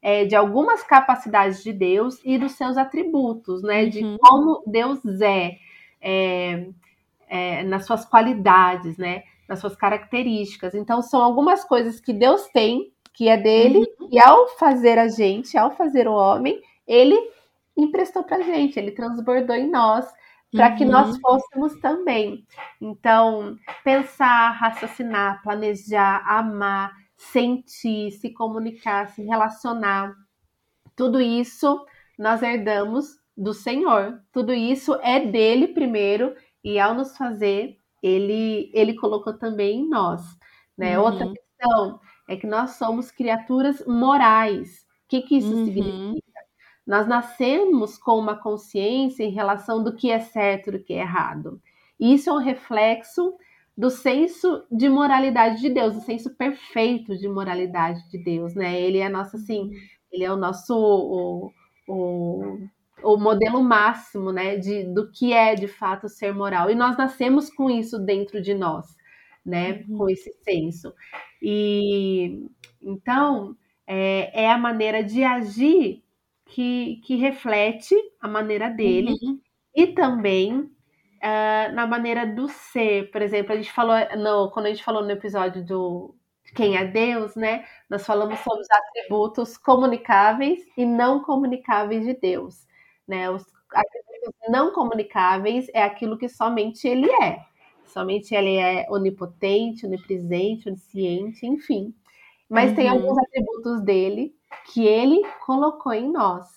é, 0.02 0.24
de 0.26 0.36
algumas 0.36 0.84
capacidades 0.84 1.64
de 1.64 1.74
Deus 1.74 2.20
e 2.24 2.38
dos 2.38 2.52
seus 2.52 2.78
atributos, 2.78 3.64
né? 3.64 3.86
De 3.86 4.04
uhum. 4.04 4.18
como 4.20 4.64
Deus 4.68 5.00
é, 5.22 5.58
é, 6.00 6.68
é, 7.28 7.64
nas 7.64 7.86
suas 7.86 8.06
qualidades, 8.06 8.98
né? 8.98 9.24
Nas 9.48 9.60
suas 9.60 9.76
características. 9.76 10.76
Então, 10.76 11.02
são 11.02 11.22
algumas 11.22 11.64
coisas 11.64 12.00
que 12.00 12.14
Deus 12.14 12.48
tem 12.50 12.93
que 13.14 13.30
é 13.30 13.38
dele, 13.38 13.80
uhum. 14.00 14.10
e 14.12 14.20
ao 14.20 14.48
fazer 14.58 14.98
a 14.98 15.08
gente, 15.08 15.58
ao 15.58 15.76
fazer 15.76 16.08
o 16.08 16.14
homem, 16.14 16.62
ele 16.88 17.18
emprestou 17.78 18.24
para 18.24 18.42
gente, 18.42 18.78
ele 18.78 18.92
transbordou 18.92 19.56
em 19.56 19.70
nós 19.70 20.06
para 20.52 20.70
uhum. 20.70 20.76
que 20.76 20.86
nós 20.86 21.16
uhum. 21.16 21.20
fôssemos 21.22 21.80
também. 21.80 22.46
Então, 22.82 23.56
pensar, 23.84 24.52
raciocinar, 24.52 25.42
planejar, 25.42 26.24
amar, 26.28 26.92
sentir, 27.16 28.12
se 28.12 28.32
comunicar, 28.32 29.10
se 29.10 29.24
relacionar, 29.24 30.14
tudo 30.96 31.20
isso 31.20 31.84
nós 32.18 32.44
herdamos 32.44 33.18
do 33.36 33.54
Senhor. 33.54 34.22
Tudo 34.32 34.54
isso 34.54 34.96
é 35.02 35.20
dele 35.20 35.70
primeiro 35.70 36.36
e 36.64 36.80
ao 36.80 36.94
nos 36.94 37.18
fazer, 37.18 37.78
ele 38.02 38.72
ele 38.74 38.96
colocou 38.96 39.34
também 39.34 39.80
em 39.82 39.90
nós, 39.90 40.22
né? 40.78 40.98
Uhum. 40.98 41.06
Outra 41.06 41.28
questão 41.34 42.00
é 42.28 42.36
que 42.36 42.48
nós 42.48 42.72
somos 42.72 43.12
criaturas 43.12 43.84
morais. 43.86 44.86
O 45.06 45.10
que, 45.10 45.22
que 45.22 45.38
isso 45.38 45.54
uhum. 45.54 45.66
significa? 45.66 46.24
Nós 46.86 47.08
nascemos 47.08 47.98
com 47.98 48.18
uma 48.18 48.36
consciência 48.36 49.24
em 49.24 49.32
relação 49.32 49.84
do 49.84 49.96
que 49.96 50.12
é 50.12 50.20
certo 50.20 50.68
e 50.68 50.72
do 50.74 50.84
que 50.84 50.94
é 50.94 51.02
errado. 51.02 51.62
E 52.00 52.14
isso 52.14 52.30
é 52.30 52.34
um 52.34 52.38
reflexo 52.38 53.36
do 53.76 53.90
senso 53.90 54.66
de 54.72 54.88
moralidade 54.90 55.62
de 55.62 55.70
Deus, 55.70 55.96
do 55.96 56.02
senso 56.02 56.36
perfeito 56.36 57.18
de 57.18 57.28
moralidade 57.28 58.08
de 58.10 58.18
Deus, 58.24 58.54
né? 58.54 58.80
Ele 58.80 59.00
é 59.00 59.10
nosso 59.10 59.38
assim, 59.38 59.62
uhum. 59.62 59.72
ele 60.12 60.24
é 60.24 60.32
o 60.32 60.38
nosso 60.38 60.76
o, 60.76 61.52
o, 61.88 62.58
o 63.04 63.18
modelo 63.18 63.64
máximo, 63.64 64.32
né, 64.32 64.58
de, 64.58 64.84
do 64.94 65.10
que 65.12 65.34
é 65.34 65.56
de 65.56 65.68
fato 65.68 66.08
ser 66.08 66.34
moral. 66.34 66.70
E 66.70 66.76
nós 66.76 66.98
nascemos 66.98 67.50
com 67.50 67.70
isso 67.70 67.98
dentro 68.00 68.42
de 68.42 68.54
nós, 68.54 68.86
né, 69.46 69.84
uhum. 69.88 69.98
com 69.98 70.10
esse 70.10 70.32
senso. 70.44 70.94
E 71.46 72.48
então 72.82 73.58
é, 73.86 74.44
é, 74.44 74.50
a 74.50 74.58
maneira 74.58 75.04
de 75.04 75.26
agir 75.26 76.02
que, 76.46 77.02
que 77.04 77.18
reflete 77.18 77.94
a 78.22 78.30
maneira 78.30 78.70
dele 78.70 79.12
uhum. 79.22 79.40
e 79.76 79.88
também 79.88 80.60
uh, 80.60 81.74
na 81.74 81.86
maneira 81.86 82.26
do 82.26 82.48
ser. 82.48 83.12
Por 83.12 83.22
exemplo, 83.22 83.52
a 83.52 83.58
gente 83.58 83.72
falou 83.74 83.96
no, 84.18 84.52
quando 84.52 84.68
a 84.68 84.70
gente 84.70 84.84
falou 84.84 85.04
no 85.04 85.12
episódio 85.12 85.66
do 85.66 86.16
quem 86.56 86.78
é 86.78 86.86
Deus, 86.86 87.36
né? 87.36 87.66
Nós 87.90 88.06
falamos 88.06 88.40
sobre 88.40 88.62
os 88.62 88.72
atributos 88.72 89.58
comunicáveis 89.58 90.62
e 90.78 90.86
não 90.86 91.22
comunicáveis 91.24 92.06
de 92.06 92.14
Deus. 92.14 92.66
Né? 93.08 93.30
Os 93.30 93.44
atributos 93.74 94.34
não 94.50 94.72
comunicáveis 94.72 95.68
é 95.74 95.84
aquilo 95.84 96.18
que 96.18 96.30
somente 96.30 96.88
ele 96.88 97.10
é. 97.22 97.40
Somente 97.94 98.34
ele 98.34 98.56
é 98.56 98.88
onipotente, 98.90 99.86
onipresente, 99.86 100.68
onisciente, 100.68 101.46
enfim. 101.46 101.94
Mas 102.50 102.72
uhum. 102.72 102.76
tem 102.76 102.90
alguns 102.90 103.18
atributos 103.20 103.82
dele 103.82 104.34
que 104.74 104.84
ele 104.84 105.22
colocou 105.46 105.94
em 105.94 106.12
nós. 106.12 106.48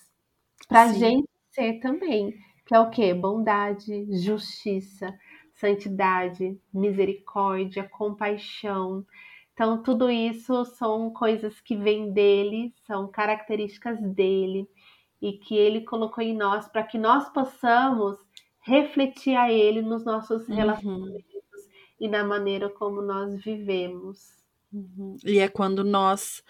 Para 0.67 0.83
a 0.83 0.93
gente 0.93 1.29
ser 1.51 1.79
também. 1.79 2.33
Que 2.65 2.75
é 2.75 2.79
o 2.79 2.89
quê? 2.89 3.13
Bondade, 3.13 4.05
justiça, 4.19 5.13
santidade, 5.53 6.59
misericórdia, 6.73 7.87
compaixão. 7.87 9.05
Então, 9.53 9.81
tudo 9.81 10.09
isso 10.09 10.65
são 10.65 11.11
coisas 11.11 11.61
que 11.61 11.75
vêm 11.75 12.11
dele, 12.11 12.73
são 12.85 13.07
características 13.07 14.01
dele 14.01 14.67
e 15.21 15.33
que 15.33 15.55
ele 15.55 15.81
colocou 15.81 16.23
em 16.23 16.35
nós 16.35 16.67
para 16.67 16.83
que 16.83 16.97
nós 16.97 17.29
possamos 17.29 18.17
refletir 18.67 19.35
a 19.35 19.51
ele 19.51 19.81
nos 19.81 20.03
nossos 20.03 20.47
uhum. 20.47 20.55
relacionamentos 20.55 21.23
e 21.99 22.07
na 22.07 22.23
maneira 22.23 22.69
como 22.69 23.01
nós 23.01 23.41
vivemos. 23.41 24.37
Uhum. 24.71 25.15
E 25.25 25.39
é 25.39 25.47
quando 25.47 25.83
nós 25.83 26.43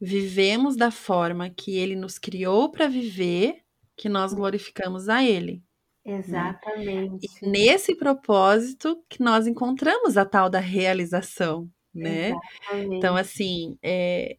vivemos 0.00 0.76
da 0.76 0.90
forma 0.90 1.50
que 1.50 1.76
ele 1.76 1.94
nos 1.94 2.18
criou 2.18 2.70
para 2.70 2.88
viver 2.88 3.60
que 3.96 4.08
nós 4.08 4.32
glorificamos 4.32 5.08
a 5.08 5.22
ele. 5.22 5.62
Né? 6.04 6.18
Exatamente. 6.18 7.28
Né? 7.42 7.42
E 7.42 7.46
nesse 7.46 7.94
propósito 7.94 9.04
que 9.08 9.22
nós 9.22 9.46
encontramos 9.46 10.16
a 10.16 10.24
tal 10.24 10.48
da 10.48 10.58
realização, 10.58 11.70
né? 11.94 12.30
Exatamente. 12.30 12.96
Então, 12.96 13.14
assim, 13.14 13.78
é, 13.82 14.38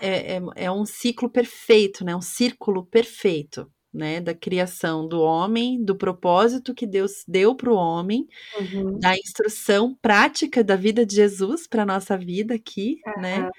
é, 0.00 0.36
é, 0.36 0.40
é 0.56 0.70
um 0.70 0.84
ciclo 0.84 1.30
perfeito, 1.30 2.04
né? 2.04 2.14
Um 2.14 2.20
círculo 2.20 2.84
perfeito, 2.84 3.70
né? 3.92 4.20
Da 4.20 4.34
criação 4.34 5.06
do 5.06 5.20
homem, 5.20 5.82
do 5.82 5.96
propósito 5.96 6.74
que 6.74 6.86
Deus 6.86 7.24
deu 7.26 7.54
para 7.54 7.70
o 7.70 7.76
homem, 7.76 8.26
uhum. 8.58 8.98
da 8.98 9.16
instrução 9.16 9.96
prática 10.00 10.62
da 10.62 10.76
vida 10.76 11.04
de 11.04 11.14
Jesus 11.14 11.66
para 11.66 11.86
nossa 11.86 12.16
vida 12.16 12.54
aqui, 12.54 12.98
uhum. 13.06 13.22
né? 13.22 13.50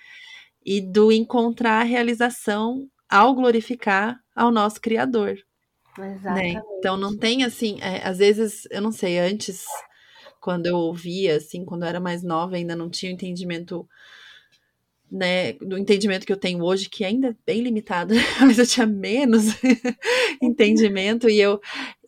E 0.65 0.81
do 0.81 1.11
encontrar 1.11 1.81
a 1.81 1.85
realização 1.85 2.87
ao 3.09 3.33
glorificar 3.33 4.19
ao 4.35 4.51
nosso 4.51 4.79
Criador. 4.79 5.37
Exatamente. 5.97 6.55
Né? 6.55 6.61
Então 6.77 6.95
não 6.95 7.17
tem 7.17 7.43
assim, 7.43 7.77
é, 7.81 8.07
às 8.07 8.19
vezes, 8.19 8.67
eu 8.69 8.81
não 8.81 8.91
sei, 8.91 9.19
antes, 9.19 9.65
quando 10.39 10.67
eu 10.67 10.75
ouvia, 10.75 11.37
assim, 11.37 11.65
quando 11.65 11.83
eu 11.83 11.89
era 11.89 11.99
mais 11.99 12.23
nova, 12.23 12.55
ainda 12.55 12.75
não 12.75 12.89
tinha 12.89 13.11
o 13.11 13.15
entendimento 13.15 13.87
né, 15.11 15.53
do 15.53 15.77
entendimento 15.77 16.25
que 16.25 16.33
eu 16.33 16.37
tenho 16.37 16.63
hoje, 16.63 16.89
que 16.89 17.03
ainda 17.03 17.29
é 17.29 17.35
bem 17.45 17.61
limitado, 17.61 18.13
mas 18.41 18.59
eu 18.59 18.67
tinha 18.67 18.85
menos 18.85 19.45
entendimento, 20.41 21.29
e 21.29 21.39
eu, 21.39 21.59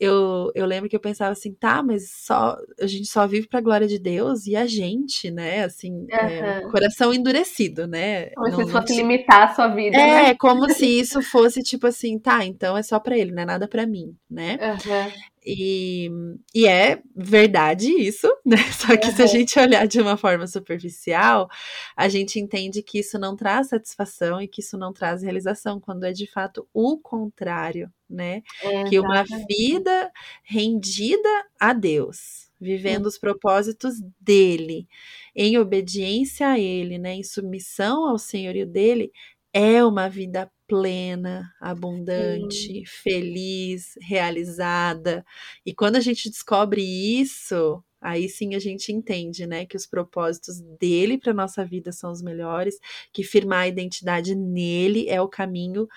eu, 0.02 0.52
eu 0.56 0.66
lembro 0.66 0.90
que 0.90 0.96
eu 0.96 1.00
pensava 1.00 1.32
assim, 1.32 1.54
tá, 1.54 1.84
mas 1.84 2.10
só 2.12 2.58
a 2.80 2.88
gente 2.88 3.06
só 3.06 3.28
vive 3.28 3.48
para 3.48 3.60
a 3.60 3.62
glória 3.62 3.88
de 3.88 4.00
Deus 4.00 4.48
e 4.48 4.56
a 4.56 4.66
gente, 4.66 5.30
né, 5.30 5.64
assim, 5.64 5.92
uhum. 5.92 6.08
é, 6.10 6.62
coração 6.72 7.14
endurecido, 7.14 7.86
né? 7.86 8.32
Como 8.32 8.50
não, 8.50 8.66
se 8.66 8.72
fosse 8.72 8.96
limitar 8.96 9.52
a 9.52 9.54
sua 9.54 9.68
vida, 9.68 9.96
É, 9.96 10.24
né? 10.24 10.36
como 10.36 10.68
se 10.72 10.88
isso 11.00 11.22
fosse 11.22 11.62
tipo 11.62 11.86
assim, 11.86 12.18
tá, 12.18 12.44
então 12.44 12.76
é 12.76 12.82
só 12.82 13.00
para 13.00 13.16
ele, 13.16 13.32
não 13.32 13.44
é 13.44 13.46
nada 13.46 13.68
para 13.68 13.86
mim, 13.86 14.16
né? 14.28 14.58
Uhum. 14.60 15.12
E, 15.46 16.10
e 16.54 16.68
é 16.68 17.00
verdade 17.16 17.92
isso, 17.92 18.28
né? 18.44 18.58
Só 18.72 18.98
que 18.98 19.08
uhum. 19.08 19.16
se 19.16 19.22
a 19.22 19.28
gente 19.28 19.60
olhar 19.60 19.88
de 19.88 20.02
uma 20.02 20.18
forma 20.18 20.48
superficial, 20.48 21.48
a 21.96 22.10
gente 22.10 22.40
entende 22.40 22.82
que 22.82 23.00
isso 23.00 23.20
não 23.20 23.36
traz 23.36 23.70
satisfação 23.70 24.42
e 24.42 24.48
que 24.48 24.62
isso 24.62 24.80
não 24.80 24.92
traz 24.92 25.22
realização, 25.22 25.80
quando 25.80 26.06
é 26.06 26.12
de 26.12 26.26
fato 26.26 26.68
o 26.74 26.98
contrário, 26.98 27.88
né? 28.12 28.42
que 28.86 29.00
uma 29.00 29.24
vida 29.48 30.12
rendida 30.44 31.30
a 31.60 31.74
Deus, 31.74 32.52
vivendo 32.60 33.08
os 33.08 33.18
propósitos 33.18 33.96
dele, 34.20 34.88
em 35.36 35.58
obediência 35.58 36.48
a 36.50 36.60
ele, 36.60 36.98
né? 36.98 37.14
Em 37.16 37.24
submissão 37.24 38.08
ao 38.08 38.18
senhorio 38.18 38.68
dele, 38.68 39.12
é 39.54 39.84
uma 39.84 40.10
vida 40.10 40.50
plena, 40.68 41.54
abundante, 41.60 42.56
Sim. 42.56 42.84
feliz, 42.86 43.94
realizada. 44.02 45.26
E 45.66 45.74
quando 45.74 45.98
a 45.98 46.00
gente 46.00 46.30
descobre 46.30 46.82
isso, 46.82 47.84
aí 48.02 48.28
sim 48.28 48.56
a 48.56 48.60
gente 48.60 48.92
entende, 48.92 49.46
né, 49.46 49.66
que 49.66 49.78
os 49.78 49.86
propósitos 49.86 50.60
dele 50.80 51.18
para 51.18 51.34
nossa 51.34 51.64
vida 51.64 51.92
são 51.92 52.12
os 52.12 52.22
melhores, 52.22 52.80
que 53.14 53.24
firmar 53.24 53.64
a 53.64 53.68
identidade 53.68 54.34
nele 54.34 55.08
é 55.08 55.22
o 55.22 55.28
caminho 55.28 55.88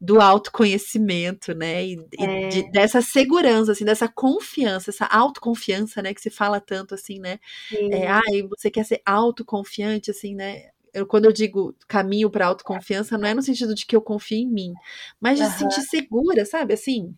do 0.00 0.20
autoconhecimento, 0.20 1.54
né, 1.54 1.86
e, 1.86 1.96
é. 2.18 2.46
e 2.46 2.48
de, 2.48 2.72
dessa 2.72 3.00
segurança, 3.00 3.70
assim, 3.72 3.84
dessa 3.84 4.08
confiança, 4.08 4.90
essa 4.90 5.06
autoconfiança, 5.06 6.02
né, 6.02 6.12
que 6.12 6.20
se 6.20 6.30
fala 6.30 6.60
tanto 6.60 6.94
assim, 6.94 7.20
né, 7.20 7.38
é, 7.92 8.08
ai, 8.08 8.42
você 8.48 8.70
quer 8.70 8.84
ser 8.84 9.00
autoconfiante, 9.06 10.10
assim, 10.10 10.34
né, 10.34 10.71
eu, 10.92 11.06
quando 11.06 11.24
eu 11.24 11.32
digo 11.32 11.74
caminho 11.88 12.30
para 12.30 12.46
autoconfiança, 12.46 13.16
não 13.16 13.26
é 13.26 13.34
no 13.34 13.42
sentido 13.42 13.74
de 13.74 13.86
que 13.86 13.96
eu 13.96 14.02
confio 14.02 14.38
em 14.38 14.48
mim, 14.48 14.72
mas 15.20 15.38
de 15.38 15.44
uhum. 15.44 15.50
se 15.50 15.58
sentir 15.58 15.82
segura, 15.82 16.44
sabe? 16.44 16.74
Assim, 16.74 17.14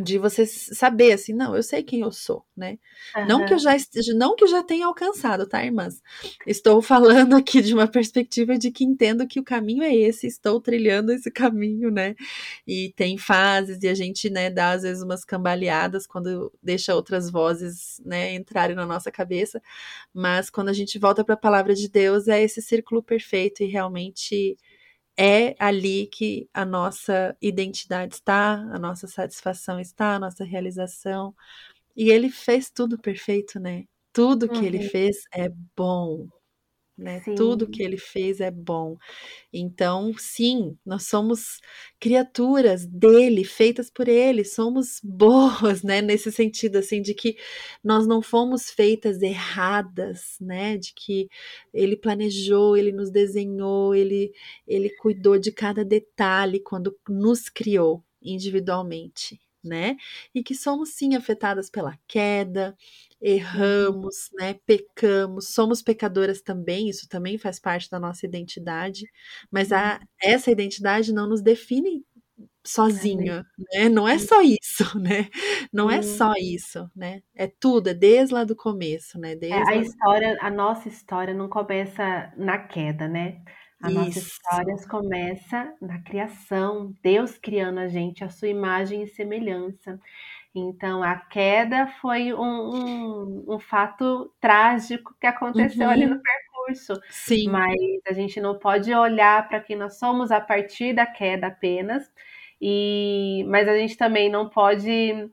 de 0.00 0.18
você 0.18 0.44
saber 0.44 1.12
assim, 1.12 1.32
não, 1.32 1.54
eu 1.54 1.62
sei 1.62 1.82
quem 1.82 2.00
eu 2.00 2.10
sou, 2.10 2.44
né? 2.56 2.78
Uhum. 3.16 3.26
Não 3.26 3.46
que 3.46 3.54
eu 3.54 3.58
já 3.60 3.76
esteja, 3.76 4.12
não 4.12 4.34
que 4.34 4.42
eu 4.42 4.48
já 4.48 4.60
tenha 4.60 4.86
alcançado, 4.86 5.46
tá, 5.46 5.64
irmãs? 5.64 6.02
Estou 6.44 6.82
falando 6.82 7.34
aqui 7.36 7.62
de 7.62 7.72
uma 7.72 7.86
perspectiva 7.86 8.58
de 8.58 8.72
que 8.72 8.82
entendo 8.84 9.26
que 9.26 9.38
o 9.38 9.44
caminho 9.44 9.84
é 9.84 9.94
esse, 9.94 10.26
estou 10.26 10.60
trilhando 10.60 11.12
esse 11.12 11.30
caminho, 11.30 11.92
né? 11.92 12.16
E 12.66 12.92
tem 12.96 13.16
fases 13.16 13.82
e 13.82 13.88
a 13.88 13.94
gente, 13.94 14.28
né, 14.28 14.50
dá 14.50 14.72
às 14.72 14.82
vezes 14.82 15.02
umas 15.02 15.24
cambaleadas 15.24 16.06
quando 16.06 16.52
deixa 16.60 16.94
outras 16.94 17.30
vozes, 17.30 18.00
né, 18.04 18.34
entrarem 18.34 18.74
na 18.74 18.86
nossa 18.86 19.12
cabeça, 19.12 19.62
mas 20.12 20.50
quando 20.50 20.70
a 20.70 20.72
gente 20.72 20.98
volta 20.98 21.24
para 21.24 21.34
a 21.34 21.38
palavra 21.38 21.74
de 21.74 21.88
Deus, 21.88 22.26
é 22.26 22.42
esse 22.42 22.60
círculo 22.60 23.00
perfeito 23.02 23.62
e 23.62 23.66
realmente 23.66 24.56
é 25.16 25.54
ali 25.58 26.06
que 26.06 26.48
a 26.52 26.64
nossa 26.64 27.36
identidade 27.40 28.14
está, 28.14 28.54
a 28.54 28.78
nossa 28.78 29.06
satisfação 29.06 29.78
está, 29.78 30.16
a 30.16 30.18
nossa 30.18 30.44
realização. 30.44 31.34
E 31.96 32.10
ele 32.10 32.30
fez 32.30 32.70
tudo 32.70 32.98
perfeito, 32.98 33.60
né? 33.60 33.84
Tudo 34.12 34.48
que 34.48 34.56
uhum. 34.56 34.64
ele 34.64 34.88
fez 34.88 35.16
é 35.32 35.48
bom, 35.76 36.28
né? 36.96 37.20
Tudo 37.36 37.66
que 37.66 37.82
ele 37.82 37.98
fez 37.98 38.40
é 38.40 38.50
bom. 38.50 38.96
Então, 39.52 40.14
sim, 40.16 40.76
nós 40.86 41.04
somos 41.04 41.60
criaturas 41.98 42.86
dele, 42.86 43.44
feitas 43.44 43.90
por 43.90 44.08
ele, 44.08 44.44
somos 44.44 45.00
boas, 45.02 45.82
né? 45.82 46.00
Nesse 46.00 46.30
sentido, 46.30 46.76
assim, 46.76 47.02
de 47.02 47.14
que 47.14 47.36
nós 47.82 48.06
não 48.06 48.22
fomos 48.22 48.70
feitas 48.70 49.22
erradas, 49.22 50.36
né? 50.40 50.76
De 50.76 50.92
que 50.94 51.28
ele 51.72 51.96
planejou, 51.96 52.76
ele 52.76 52.92
nos 52.92 53.10
desenhou, 53.10 53.94
ele, 53.94 54.32
ele 54.66 54.90
cuidou 54.96 55.38
de 55.38 55.50
cada 55.50 55.84
detalhe 55.84 56.60
quando 56.60 56.96
nos 57.08 57.48
criou 57.48 58.04
individualmente, 58.24 59.38
né? 59.64 59.96
E 60.34 60.42
que 60.42 60.54
somos 60.54 60.90
sim 60.90 61.14
afetadas 61.14 61.70
pela 61.70 61.98
queda, 62.06 62.76
erramos, 63.20 64.30
né? 64.34 64.54
Pecamos, 64.66 65.48
somos 65.48 65.82
pecadoras 65.82 66.42
também, 66.42 66.88
isso 66.88 67.08
também 67.08 67.38
faz 67.38 67.58
parte 67.58 67.90
da 67.90 67.98
nossa 67.98 68.26
identidade, 68.26 69.06
mas 69.50 69.72
a, 69.72 69.94
uhum. 69.94 70.06
essa 70.22 70.50
identidade 70.50 71.12
não 71.12 71.28
nos 71.28 71.42
define 71.42 72.04
sozinha, 72.64 73.44
né? 73.72 73.88
Não 73.88 74.08
é 74.08 74.18
só 74.18 74.40
isso, 74.40 74.84
né? 74.98 75.28
Não 75.72 75.90
é 75.90 76.02
só 76.02 76.32
isso, 76.38 76.90
né? 76.96 77.22
É 77.34 77.46
tudo, 77.46 77.88
é 77.88 77.94
desde 77.94 78.34
lá 78.34 78.44
do 78.44 78.56
começo, 78.56 79.18
né? 79.18 79.36
Desde 79.36 79.58
é, 79.58 79.74
a 79.74 79.76
história, 79.76 80.38
a 80.40 80.50
nossa 80.50 80.88
história 80.88 81.34
não 81.34 81.48
começa 81.48 82.32
na 82.36 82.58
queda, 82.58 83.06
né? 83.06 83.42
A 83.84 83.88
Isso. 83.88 83.98
nossa 83.98 84.18
história 84.18 84.74
começa 84.88 85.74
na 85.78 86.00
criação, 86.00 86.94
Deus 87.02 87.36
criando 87.36 87.80
a 87.80 87.86
gente, 87.86 88.24
a 88.24 88.30
sua 88.30 88.48
imagem 88.48 89.02
e 89.02 89.08
semelhança. 89.08 90.00
Então, 90.54 91.02
a 91.02 91.16
queda 91.16 91.86
foi 92.00 92.32
um, 92.32 92.38
um, 92.38 93.44
um 93.46 93.58
fato 93.58 94.32
trágico 94.40 95.14
que 95.20 95.26
aconteceu 95.26 95.84
uhum. 95.86 95.92
ali 95.92 96.06
no 96.06 96.18
percurso. 96.22 96.98
Sim. 97.10 97.50
Mas 97.50 97.74
a 98.08 98.14
gente 98.14 98.40
não 98.40 98.58
pode 98.58 98.94
olhar 98.94 99.46
para 99.48 99.60
quem 99.60 99.76
nós 99.76 99.98
somos 99.98 100.30
a 100.30 100.40
partir 100.40 100.94
da 100.94 101.04
queda 101.04 101.48
apenas 101.48 102.10
E 102.60 103.44
mas 103.48 103.68
a 103.68 103.76
gente 103.76 103.98
também 103.98 104.30
não 104.30 104.48
pode 104.48 105.30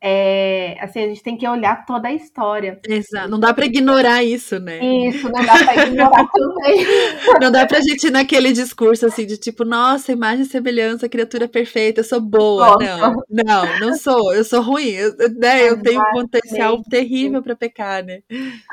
é, 0.00 0.76
assim, 0.80 1.00
a 1.00 1.08
gente 1.08 1.22
tem 1.22 1.36
que 1.36 1.46
olhar 1.46 1.84
toda 1.84 2.08
a 2.08 2.12
história. 2.12 2.80
Exato. 2.88 3.28
Não 3.28 3.38
dá 3.38 3.52
para 3.52 3.66
ignorar 3.66 4.22
isso, 4.22 4.58
né? 4.58 4.78
Isso, 5.08 5.30
não 5.30 5.44
dá 5.44 5.64
para 5.64 5.86
ignorar 5.86 6.28
também. 6.32 6.86
Não 7.40 7.50
dá 7.50 7.66
pra 7.66 7.80
gente 7.80 8.06
ir 8.06 8.10
naquele 8.10 8.52
discurso 8.52 9.06
assim 9.06 9.26
de 9.26 9.36
tipo, 9.36 9.64
nossa, 9.64 10.12
imagem 10.12 10.42
e 10.42 10.48
semelhança, 10.48 11.08
criatura 11.08 11.48
perfeita, 11.48 12.00
eu 12.00 12.04
sou 12.04 12.20
boa. 12.20 12.76
Não, 12.78 13.14
não, 13.30 13.80
não 13.80 13.94
sou, 13.96 14.32
eu 14.34 14.44
sou 14.44 14.62
ruim, 14.62 14.90
eu, 14.90 15.14
né, 15.36 15.68
eu 15.68 15.80
tenho 15.80 16.00
um 16.00 16.12
potencial 16.12 16.82
terrível 16.84 17.42
para 17.42 17.56
pecar, 17.56 18.04
né? 18.04 18.20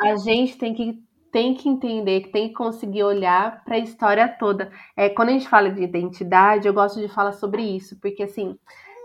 A 0.02 0.16
gente 0.16 0.58
tem 0.58 0.74
que 0.74 1.10
tem 1.32 1.54
que 1.54 1.70
entender, 1.70 2.22
que 2.22 2.30
tem 2.30 2.48
que 2.48 2.56
conseguir 2.56 3.04
olhar 3.04 3.64
para 3.64 3.76
a 3.76 3.80
história 3.80 4.28
toda. 4.28 4.72
É, 4.98 5.10
quando 5.10 5.30
a 5.30 5.34
gente 5.34 5.48
fala 5.48 5.70
de 5.70 5.84
identidade, 5.84 6.68
eu 6.68 6.74
gosto 6.74 7.00
de 7.00 7.08
falar 7.08 7.34
sobre 7.34 7.62
isso, 7.62 8.00
porque 8.02 8.24
assim, 8.24 8.58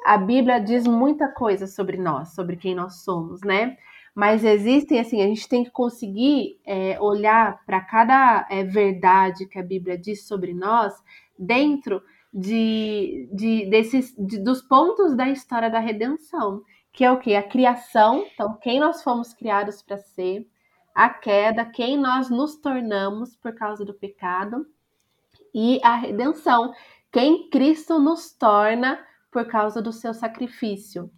a 0.05 0.19
Bíblia 0.19 0.61
diz 0.61 0.87
muita 0.87 1.29
coisa 1.29 1.67
sobre 1.67 1.97
nós, 1.97 2.35
sobre 2.35 2.57
quem 2.57 2.75
nós 2.75 2.97
somos, 3.03 3.41
né? 3.41 3.79
Mas 4.15 4.45
existem, 4.45 5.01
assim, 5.01 5.23
a 5.23 5.27
gente 5.27 5.49
tem 5.49 5.65
que 5.65 5.71
conseguir 5.71 6.61
é, 6.65 7.01
olhar 7.01 7.65
para 7.65 7.81
cada 7.81 8.47
é, 8.51 8.63
verdade 8.63 9.47
que 9.47 9.59
a 9.59 9.63
Bíblia 9.63 9.99
diz 9.99 10.27
sobre 10.27 10.53
nós 10.53 10.95
dentro 11.39 12.03
de, 12.33 13.29
de 13.33 13.67
desses 13.67 14.15
de, 14.17 14.39
dos 14.39 14.61
pontos 14.61 15.17
da 15.17 15.29
história 15.29 15.71
da 15.71 15.81
redenção, 15.81 16.63
que 16.93 17.05
é 17.05 17.11
o 17.11 17.19
que? 17.19 17.35
A 17.35 17.43
criação, 17.43 18.25
então, 18.33 18.57
quem 18.63 18.79
nós 18.79 19.03
fomos 19.03 19.33
criados 19.33 19.83
para 19.83 19.97
ser, 19.97 20.47
a 20.95 21.09
queda, 21.09 21.65
quem 21.65 21.97
nós 21.97 22.31
nos 22.31 22.57
tornamos 22.57 23.35
por 23.37 23.55
causa 23.55 23.85
do 23.85 23.95
pecado, 23.95 24.67
e 25.53 25.81
a 25.83 25.97
redenção, 25.97 26.73
quem 27.11 27.49
Cristo 27.49 27.99
nos 27.99 28.33
torna 28.33 28.99
por 29.35 29.45
causa 29.47 29.83
do 29.83 29.93
seu 29.93 30.15
sacrifício. 30.15 31.11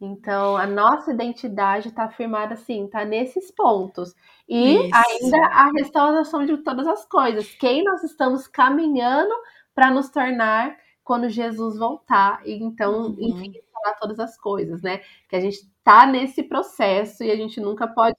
Então, 0.00 0.56
a 0.56 0.64
nossa 0.64 1.12
identidade 1.12 1.88
está 1.88 2.04
afirmada 2.04 2.54
assim, 2.54 2.84
está 2.84 3.04
nesses 3.04 3.50
pontos. 3.50 4.14
E 4.48 4.76
Isso. 4.76 4.90
ainda 4.94 5.46
a 5.48 5.70
restauração 5.72 6.46
de 6.46 6.56
todas 6.58 6.86
as 6.86 7.04
coisas. 7.04 7.52
Quem 7.56 7.82
nós 7.82 8.04
estamos 8.04 8.46
caminhando 8.46 9.34
para 9.74 9.90
nos 9.90 10.08
tornar 10.08 10.76
quando 11.02 11.28
Jesus 11.28 11.76
voltar. 11.76 12.46
E 12.46 12.62
então, 12.62 13.08
uhum. 13.08 13.16
enfim, 13.18 13.54
falar 13.72 13.96
todas 13.96 14.20
as 14.20 14.38
coisas, 14.38 14.80
né? 14.80 15.00
Que 15.28 15.34
a 15.34 15.40
gente 15.40 15.56
está 15.56 16.06
nesse 16.06 16.44
processo 16.44 17.24
e 17.24 17.30
a 17.32 17.36
gente 17.36 17.60
nunca 17.60 17.88
pode. 17.88 18.16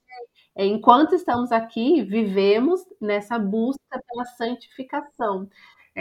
É, 0.54 0.66
enquanto 0.66 1.16
estamos 1.16 1.50
aqui, 1.52 2.02
vivemos 2.04 2.82
nessa 3.00 3.40
busca 3.40 4.02
pela 4.06 4.26
santificação. 4.26 5.48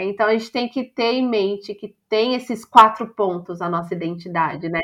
Então 0.02 0.26
a 0.26 0.32
gente 0.36 0.50
tem 0.50 0.68
que 0.68 0.84
ter 0.84 1.12
em 1.12 1.28
mente 1.28 1.74
que 1.74 1.94
tem 2.08 2.34
esses 2.34 2.64
quatro 2.64 3.14
pontos 3.14 3.60
a 3.60 3.68
nossa 3.68 3.94
identidade, 3.94 4.68
né? 4.68 4.80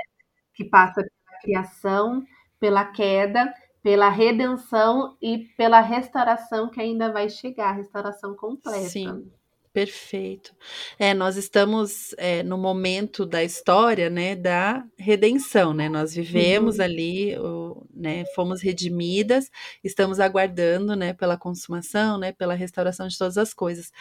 Que 0.55 0.65
passa 0.65 1.03
pela 1.03 1.41
criação, 1.43 2.25
pela 2.61 2.85
queda, 2.85 3.53
pela 3.83 4.09
redenção 4.09 5.17
e 5.21 5.39
pela 5.57 5.81
restauração 5.81 6.71
que 6.71 6.81
ainda 6.81 7.13
vai 7.13 7.29
chegar, 7.29 7.73
restauração 7.73 8.35
completa. 8.37 8.89
Sim. 8.89 9.31
Perfeito. 9.73 10.53
É, 10.99 11.15
nós 11.15 11.37
estamos 11.37 12.13
é, 12.19 12.43
no 12.43 12.59
momento 12.59 13.25
da 13.25 13.45
história, 13.45 14.11
né, 14.11 14.35
da 14.35 14.85
redenção, 14.99 15.73
né? 15.73 15.89
Nós 15.89 16.13
vivemos 16.13 16.79
uhum. 16.79 16.85
ali, 16.85 17.39
o, 17.39 17.87
né, 17.95 18.25
fomos 18.35 18.61
redimidas, 18.61 19.49
estamos 19.85 20.19
aguardando, 20.19 20.97
né, 20.97 21.13
pela 21.13 21.37
consumação, 21.37 22.19
né, 22.19 22.33
pela 22.33 22.55
restauração 22.55 23.07
de 23.07 23.17
todas 23.17 23.39
as 23.39 23.55
coisas. 23.55 23.93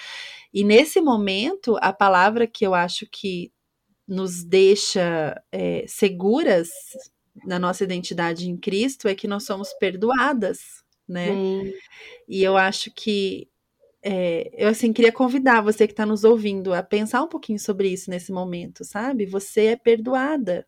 E 0.51 0.63
nesse 0.63 0.99
momento, 0.99 1.77
a 1.81 1.93
palavra 1.93 2.47
que 2.47 2.65
eu 2.65 2.73
acho 2.73 3.05
que 3.05 3.51
nos 4.07 4.43
deixa 4.43 5.39
é, 5.51 5.85
seguras 5.87 6.69
na 7.45 7.59
nossa 7.59 7.83
identidade 7.83 8.49
em 8.49 8.57
Cristo 8.57 9.07
é 9.07 9.13
que 9.13 9.27
nós 9.27 9.45
somos 9.45 9.71
perdoadas, 9.73 10.83
né? 11.07 11.27
Sim. 11.27 11.73
E 12.27 12.43
eu 12.43 12.57
acho 12.57 12.91
que 12.91 13.48
é, 14.03 14.49
eu 14.53 14.69
assim 14.69 14.93
queria 14.93 15.11
convidar 15.11 15.61
você 15.61 15.85
que 15.87 15.93
está 15.93 16.05
nos 16.05 16.23
ouvindo 16.23 16.73
a 16.73 16.81
pensar 16.81 17.21
um 17.23 17.27
pouquinho 17.27 17.59
sobre 17.59 17.89
isso 17.89 18.09
nesse 18.09 18.31
momento, 18.31 18.83
sabe? 18.85 19.25
Você 19.25 19.67
é 19.67 19.75
perdoada. 19.75 20.65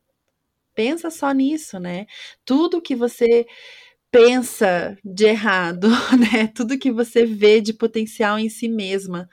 Pensa 0.76 1.10
só 1.10 1.32
nisso, 1.32 1.80
né? 1.80 2.08
Tudo 2.46 2.82
que 2.82 2.96
você 2.96 3.46
pensa 4.12 4.98
de 5.04 5.26
errado, 5.26 5.90
né? 6.20 6.48
Tudo 6.56 6.80
que 6.80 6.92
você 6.92 7.26
vê 7.26 7.62
de 7.62 7.74
potencial 7.74 8.40
em 8.40 8.50
si 8.50 8.68
mesma 8.70 9.30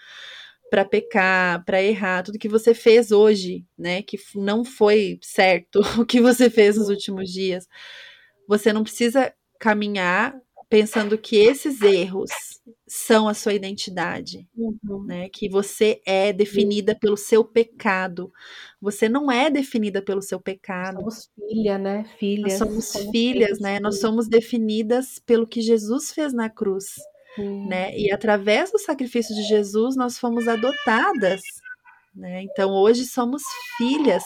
para 0.71 0.85
pecar, 0.85 1.65
para 1.65 1.83
errar, 1.83 2.23
tudo 2.23 2.39
que 2.39 2.49
você 2.49 2.75
fez 2.75 3.11
hoje, 3.11 3.65
né? 3.77 4.03
Que 4.03 4.19
não 4.35 4.65
foi 4.65 5.19
certo 5.23 5.81
o 6.01 6.07
que 6.07 6.21
você 6.21 6.51
fez 6.51 6.77
nos 6.77 6.89
últimos 6.89 7.31
dias. 7.33 7.67
Você 8.49 8.73
não 8.73 8.83
precisa 8.85 9.33
caminhar 9.59 10.35
pensando 10.69 11.17
que 11.17 11.37
esses 11.37 11.81
erros 11.81 12.31
são 12.87 13.29
a 13.29 13.35
sua 13.35 13.55
identidade, 13.55 14.47
uhum. 14.57 15.05
né? 15.05 15.29
Que 15.29 15.49
você 15.49 16.01
é 16.05 16.33
definida 16.33 16.95
pelo 16.95 17.17
seu 17.17 17.45
pecado. 17.45 18.33
Você 18.81 19.09
não 19.09 19.31
é 19.31 19.51
definida 19.51 20.03
pelo 20.03 20.23
seu 20.23 20.41
pecado. 20.41 20.99
Somos 20.99 21.31
filha, 21.35 21.79
né? 21.79 22.05
Filhas. 22.19 22.59
Nós 22.59 22.69
somos, 22.69 22.85
somos 22.87 23.11
filhas, 23.11 23.61
né? 23.61 23.81
Nós 23.81 24.01
somos 24.01 24.29
definidas 24.29 25.19
pelo 25.19 25.47
que 25.47 25.61
Jesus 25.61 26.13
fez 26.13 26.33
na 26.33 26.49
cruz, 26.49 26.95
uhum. 27.39 27.69
né? 27.69 27.97
E 27.97 28.11
através 28.13 28.71
do 28.71 28.79
sacrifício 28.79 29.35
de 29.35 29.43
Jesus 29.43 29.97
nós 29.97 30.19
fomos 30.19 30.47
adotadas 30.49 31.41
né? 32.19 32.43
Então, 32.43 32.73
hoje 32.73 33.07
somos 33.07 33.43
filhas 33.77 34.25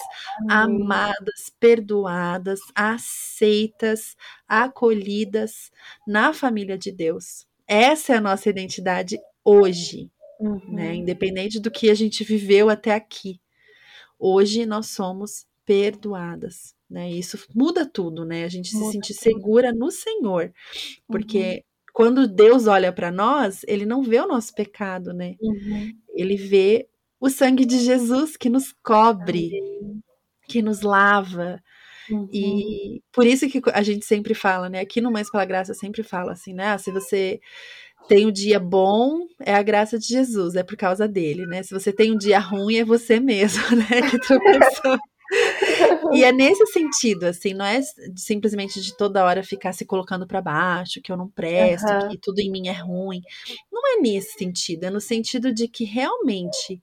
amadas, 0.49 1.53
perdoadas, 1.61 2.61
aceitas, 2.75 4.17
acolhidas 4.49 5.71
na 6.07 6.33
família 6.33 6.79
de 6.79 6.91
Deus. 6.91 7.47
Essa 7.67 8.15
é 8.15 8.17
a 8.17 8.21
nossa 8.21 8.49
identidade 8.49 9.19
hoje, 9.45 10.11
né? 10.41 10.49
uhum. 10.49 10.75
né? 10.75 10.95
independente 10.95 11.61
do 11.61 11.71
que 11.71 11.91
a 11.91 11.95
gente 11.95 12.25
viveu 12.25 12.71
até 12.71 12.95
aqui. 12.95 13.39
Hoje 14.19 14.65
nós 14.65 14.87
somos 14.87 15.47
perdoadas. 15.67 16.75
Né? 16.89 17.11
Isso 17.11 17.39
muda 17.55 17.87
tudo, 17.87 18.25
né? 18.25 18.45
A 18.45 18.49
gente 18.49 18.75
muda 18.75 18.87
se 18.87 18.93
sentir 18.93 19.15
tudo. 19.15 19.23
segura 19.23 19.73
no 19.73 19.91
Senhor, 19.91 20.53
porque 21.07 21.39
uhum 21.39 21.73
quando 21.93 22.27
Deus 22.27 22.67
olha 22.67 22.91
para 22.91 23.11
nós, 23.11 23.63
ele 23.69 23.85
não 23.85 24.03
vê 24.03 24.19
o 24.19 24.27
nosso 24.27 24.55
pecado, 24.55 25.13
né? 25.13 25.37
Uhum. 25.41 25.93
Ele 26.15 26.37
vê 26.37 26.89
o 27.23 27.31
sangue 27.31 27.65
de 27.65 27.79
Jesus 27.79 28.37
que 28.37 28.51
nos 28.51 28.75
cobre, 28.83 29.47
Amém. 29.57 30.03
que 30.49 30.61
nos 30.61 30.81
lava. 30.81 31.63
Uhum. 32.11 32.29
E 32.33 33.01
por 33.13 33.25
isso 33.25 33.49
que 33.49 33.63
a 33.73 33.81
gente 33.81 34.05
sempre 34.05 34.35
fala, 34.35 34.69
né? 34.69 34.81
Aqui 34.81 35.01
no 35.01 35.13
Mais 35.13 35.31
pela 35.31 35.45
Graça 35.45 35.73
sempre 35.73 36.03
fala 36.03 36.33
assim, 36.33 36.53
né? 36.53 36.73
Ah, 36.73 36.79
se 36.79 36.91
você 36.91 37.41
tem 38.09 38.27
um 38.27 38.33
dia 38.33 38.59
bom, 38.59 39.21
é 39.39 39.55
a 39.55 39.63
graça 39.63 39.97
de 40.01 40.09
Jesus, 40.09 40.57
é 40.57 40.65
por 40.65 40.77
causa 40.77 41.07
dele, 41.07 41.47
né? 41.47 41.63
Se 41.63 41.73
você 41.73 41.93
tem 41.93 42.11
um 42.11 42.19
dia 42.19 42.41
ruim, 42.41 42.79
é 42.79 42.85
você 42.85 43.21
mesmo, 43.21 43.63
né? 43.77 44.11
Que 44.11 44.19
tropeçou. 44.27 44.99
E 46.13 46.25
é 46.25 46.33
nesse 46.33 46.67
sentido, 46.67 47.25
assim, 47.25 47.55
não 47.55 47.65
é 47.65 47.81
simplesmente 48.17 48.81
de 48.81 48.97
toda 48.97 49.25
hora 49.25 49.43
ficar 49.43 49.73
se 49.73 49.85
colocando 49.85 50.27
para 50.27 50.41
baixo, 50.41 51.01
que 51.03 51.11
eu 51.11 51.17
não 51.17 51.29
presto, 51.29 51.91
uhum. 51.91 52.09
que 52.09 52.19
tudo 52.19 52.39
em 52.41 52.51
mim 52.51 52.69
é 52.69 52.73
ruim. 52.73 53.21
Não 53.71 53.83
é 53.87 54.01
nesse 54.01 54.39
sentido, 54.39 54.85
é 54.85 54.91
no 54.91 55.01
sentido 55.01 55.53
de 55.53 55.69
que 55.69 55.85
realmente 55.85 56.81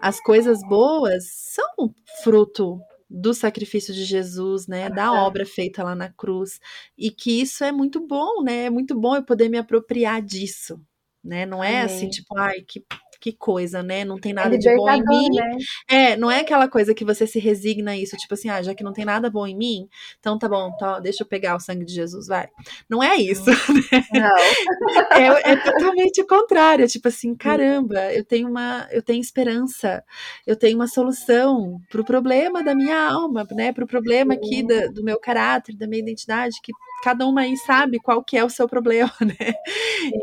as 0.00 0.20
coisas 0.20 0.60
boas 0.68 1.24
são 1.30 1.94
fruto 2.22 2.78
do 3.08 3.32
sacrifício 3.32 3.94
de 3.94 4.04
Jesus, 4.04 4.66
né, 4.66 4.90
da 4.90 5.12
obra 5.12 5.46
feita 5.46 5.82
lá 5.82 5.94
na 5.94 6.12
cruz, 6.12 6.58
e 6.98 7.10
que 7.10 7.40
isso 7.40 7.62
é 7.62 7.70
muito 7.70 8.04
bom, 8.04 8.42
né? 8.42 8.64
É 8.64 8.70
muito 8.70 8.98
bom 8.98 9.14
eu 9.14 9.22
poder 9.22 9.48
me 9.48 9.58
apropriar 9.58 10.20
disso, 10.20 10.80
né? 11.22 11.46
Não 11.46 11.62
é 11.62 11.82
assim, 11.82 12.08
tipo, 12.08 12.36
ai, 12.36 12.62
que 12.62 12.84
que 13.26 13.32
coisa, 13.32 13.82
né? 13.82 14.04
Não 14.04 14.20
tem 14.20 14.30
é 14.30 14.34
nada 14.36 14.54
é 14.54 14.58
de 14.58 14.76
bom 14.76 14.88
em 14.88 15.02
mim. 15.04 15.28
Né? 15.34 15.56
É, 15.88 16.16
não 16.16 16.30
é 16.30 16.40
aquela 16.40 16.68
coisa 16.68 16.94
que 16.94 17.04
você 17.04 17.26
se 17.26 17.40
resigna 17.40 17.90
a 17.90 17.96
isso, 17.96 18.16
tipo 18.16 18.34
assim, 18.34 18.48
ah, 18.48 18.62
já 18.62 18.72
que 18.72 18.84
não 18.84 18.92
tem 18.92 19.04
nada 19.04 19.28
bom 19.28 19.44
em 19.44 19.56
mim, 19.56 19.88
então 20.20 20.38
tá 20.38 20.48
bom, 20.48 20.70
tá, 20.76 21.00
deixa 21.00 21.24
eu 21.24 21.26
pegar 21.26 21.56
o 21.56 21.60
sangue 21.60 21.84
de 21.84 21.92
Jesus, 21.92 22.28
vai. 22.28 22.48
Não 22.88 23.02
é 23.02 23.16
isso, 23.16 23.50
né? 23.90 24.04
Não. 24.12 25.16
É, 25.16 25.52
é 25.52 25.56
totalmente 25.56 26.20
o 26.22 26.26
contrário, 26.26 26.86
tipo 26.86 27.08
assim, 27.08 27.34
caramba, 27.34 28.12
eu 28.12 28.24
tenho 28.24 28.48
uma, 28.48 28.86
eu 28.92 29.02
tenho 29.02 29.20
esperança, 29.20 30.04
eu 30.46 30.54
tenho 30.54 30.76
uma 30.76 30.86
solução 30.86 31.80
pro 31.90 32.04
problema 32.04 32.62
da 32.62 32.76
minha 32.76 33.10
alma, 33.10 33.44
né? 33.50 33.72
Pro 33.72 33.88
problema 33.88 34.34
aqui 34.34 34.64
da, 34.64 34.86
do 34.86 35.02
meu 35.02 35.18
caráter, 35.18 35.76
da 35.76 35.88
minha 35.88 36.02
identidade, 36.02 36.60
que 36.62 36.72
cada 37.02 37.26
uma 37.26 37.42
aí 37.42 37.56
sabe 37.56 37.98
qual 37.98 38.22
que 38.24 38.36
é 38.36 38.44
o 38.44 38.50
seu 38.50 38.68
problema, 38.68 39.12
né? 39.20 39.54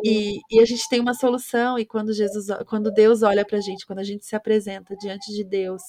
E, 0.04 0.40
e, 0.52 0.60
a 0.60 0.66
gente 0.66 0.88
tem 0.90 1.00
uma 1.00 1.14
solução, 1.14 1.78
e 1.78 1.86
quando 1.86 2.14
Jesus, 2.14 2.48
quando 2.68 2.92
Deus 2.92 3.24
olha 3.24 3.46
pra 3.46 3.60
gente, 3.60 3.86
quando 3.86 4.00
a 4.00 4.04
gente 4.04 4.26
se 4.26 4.36
apresenta 4.36 4.96
diante 4.98 5.32
de 5.34 5.44
Deus, 5.44 5.82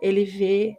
ele 0.00 0.24
vê 0.24 0.76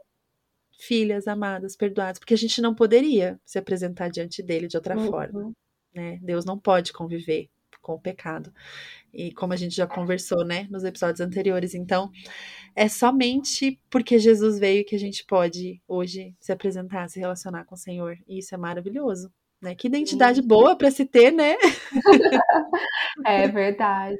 filhas 0.79 1.27
amadas, 1.27 1.75
perdoadas, 1.75 2.19
porque 2.19 2.33
a 2.33 2.37
gente 2.37 2.61
não 2.61 2.73
poderia 2.73 3.39
se 3.45 3.59
apresentar 3.59 4.09
diante 4.09 4.41
dele 4.41 4.67
de 4.67 4.77
outra 4.77 4.97
uhum. 4.97 5.07
forma, 5.07 5.51
né? 5.93 6.17
Deus 6.21 6.45
não 6.45 6.57
pode 6.57 6.93
conviver 6.93 7.49
com 7.81 7.93
o 7.93 7.99
pecado. 7.99 8.53
E 9.13 9.31
como 9.33 9.53
a 9.53 9.55
gente 9.55 9.75
já 9.75 9.87
conversou, 9.87 10.45
né, 10.45 10.67
nos 10.69 10.83
episódios 10.83 11.19
anteriores. 11.19 11.73
Então, 11.73 12.11
é 12.75 12.87
somente 12.87 13.79
porque 13.89 14.19
Jesus 14.19 14.59
veio 14.59 14.85
que 14.85 14.95
a 14.95 14.99
gente 14.99 15.25
pode 15.25 15.81
hoje 15.87 16.35
se 16.39 16.51
apresentar, 16.51 17.09
se 17.09 17.19
relacionar 17.19 17.65
com 17.65 17.75
o 17.75 17.77
Senhor. 17.77 18.17
E 18.27 18.39
isso 18.39 18.53
é 18.53 18.57
maravilhoso. 18.57 19.31
Né? 19.61 19.75
Que 19.75 19.87
identidade 19.87 20.41
boa 20.41 20.75
para 20.75 20.89
se 20.89 21.05
ter, 21.05 21.31
né? 21.31 21.55
é 23.25 23.47
verdade. 23.47 24.17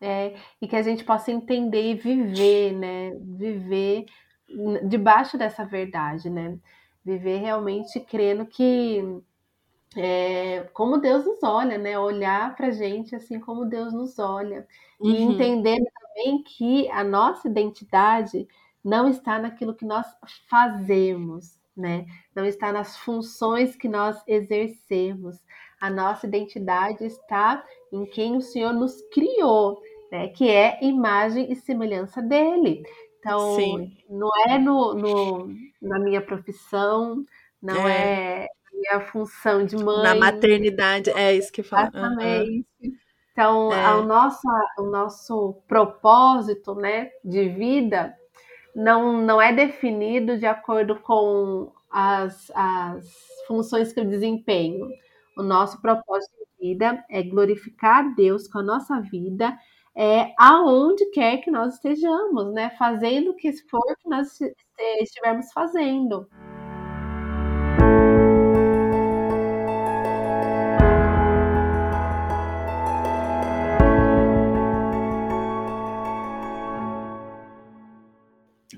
É, 0.00 0.34
e 0.62 0.68
que 0.68 0.76
a 0.76 0.82
gente 0.82 1.02
possa 1.02 1.32
entender 1.32 1.90
e 1.90 1.94
viver, 1.94 2.72
né? 2.72 3.10
Viver 3.20 4.06
debaixo 4.86 5.36
dessa 5.36 5.64
verdade, 5.64 6.30
né? 6.30 6.56
Viver 7.04 7.38
realmente 7.38 7.98
crendo 8.00 8.46
que 8.46 9.02
é, 9.96 10.68
como 10.72 10.98
Deus 10.98 11.24
nos 11.24 11.42
olha, 11.42 11.78
né? 11.78 11.98
Olhar 11.98 12.54
para 12.54 12.70
gente 12.70 13.14
assim 13.16 13.40
como 13.40 13.64
Deus 13.64 13.92
nos 13.92 14.18
olha 14.18 14.66
uhum. 15.00 15.10
e 15.10 15.22
entender 15.22 15.78
também 15.78 16.42
que 16.42 16.90
a 16.90 17.02
nossa 17.02 17.48
identidade 17.48 18.46
não 18.84 19.08
está 19.08 19.38
naquilo 19.38 19.74
que 19.74 19.84
nós 19.84 20.06
fazemos, 20.48 21.58
né? 21.76 22.06
Não 22.34 22.44
está 22.44 22.72
nas 22.72 22.96
funções 22.96 23.76
que 23.76 23.88
nós 23.88 24.22
exercemos. 24.26 25.42
A 25.80 25.88
nossa 25.88 26.26
identidade 26.26 27.04
está 27.04 27.64
em 27.92 28.04
quem 28.04 28.36
o 28.36 28.42
Senhor 28.42 28.72
nos 28.72 29.00
criou, 29.12 29.80
né? 30.12 30.28
Que 30.28 30.50
é 30.50 30.78
imagem 30.84 31.50
e 31.50 31.56
semelhança 31.56 32.20
dele. 32.20 32.82
Então, 33.18 33.56
Sim. 33.56 33.96
não 34.08 34.30
é 34.46 34.58
no, 34.58 34.94
no, 34.94 35.48
na 35.82 35.98
minha 35.98 36.20
profissão, 36.20 37.24
não 37.60 37.88
é. 37.88 38.44
é 38.44 38.48
minha 38.78 39.00
função 39.00 39.64
de 39.64 39.76
mãe. 39.76 40.02
Na 40.02 40.14
maternidade, 40.14 41.10
é 41.10 41.34
isso 41.34 41.52
que 41.52 41.62
fala. 41.62 41.88
Exatamente. 41.88 42.66
Uhum. 42.82 42.92
Então, 43.32 43.72
é. 43.72 43.94
o, 43.94 44.02
nosso, 44.04 44.48
o 44.78 44.82
nosso 44.82 45.62
propósito 45.68 46.74
né, 46.74 47.10
de 47.24 47.48
vida 47.48 48.12
não, 48.74 49.20
não 49.20 49.40
é 49.40 49.52
definido 49.52 50.36
de 50.36 50.46
acordo 50.46 50.96
com 50.96 51.72
as, 51.90 52.50
as 52.54 53.06
funções 53.46 53.92
que 53.92 54.00
eu 54.00 54.04
desempenho. 54.04 54.88
O 55.36 55.42
nosso 55.42 55.80
propósito 55.80 56.32
de 56.60 56.68
vida 56.68 57.04
é 57.08 57.22
glorificar 57.22 58.04
a 58.04 58.08
Deus 58.08 58.48
com 58.48 58.58
a 58.58 58.62
nossa 58.62 59.00
vida, 59.00 59.56
é, 59.96 60.32
aonde 60.36 61.06
quer 61.10 61.38
que 61.38 61.50
nós 61.50 61.74
estejamos, 61.74 62.52
né? 62.52 62.70
Fazendo 62.78 63.30
o 63.30 63.36
que 63.36 63.52
for 63.68 63.82
que 64.02 64.08
nós 64.08 64.36
estivermos 65.00 65.52
fazendo. 65.52 66.28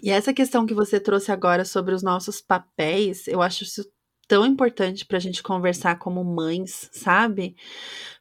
E 0.02 0.10
essa 0.10 0.32
questão 0.32 0.66
que 0.66 0.74
você 0.74 0.98
trouxe 0.98 1.30
agora 1.30 1.64
sobre 1.64 1.94
os 1.94 2.02
nossos 2.02 2.40
papéis, 2.40 3.28
eu 3.28 3.42
acho 3.42 3.64
isso 3.64 3.84
tão 4.26 4.46
importante 4.46 5.04
para 5.04 5.16
a 5.16 5.20
gente 5.20 5.42
conversar 5.42 5.98
como 5.98 6.24
mães, 6.24 6.88
sabe? 6.92 7.56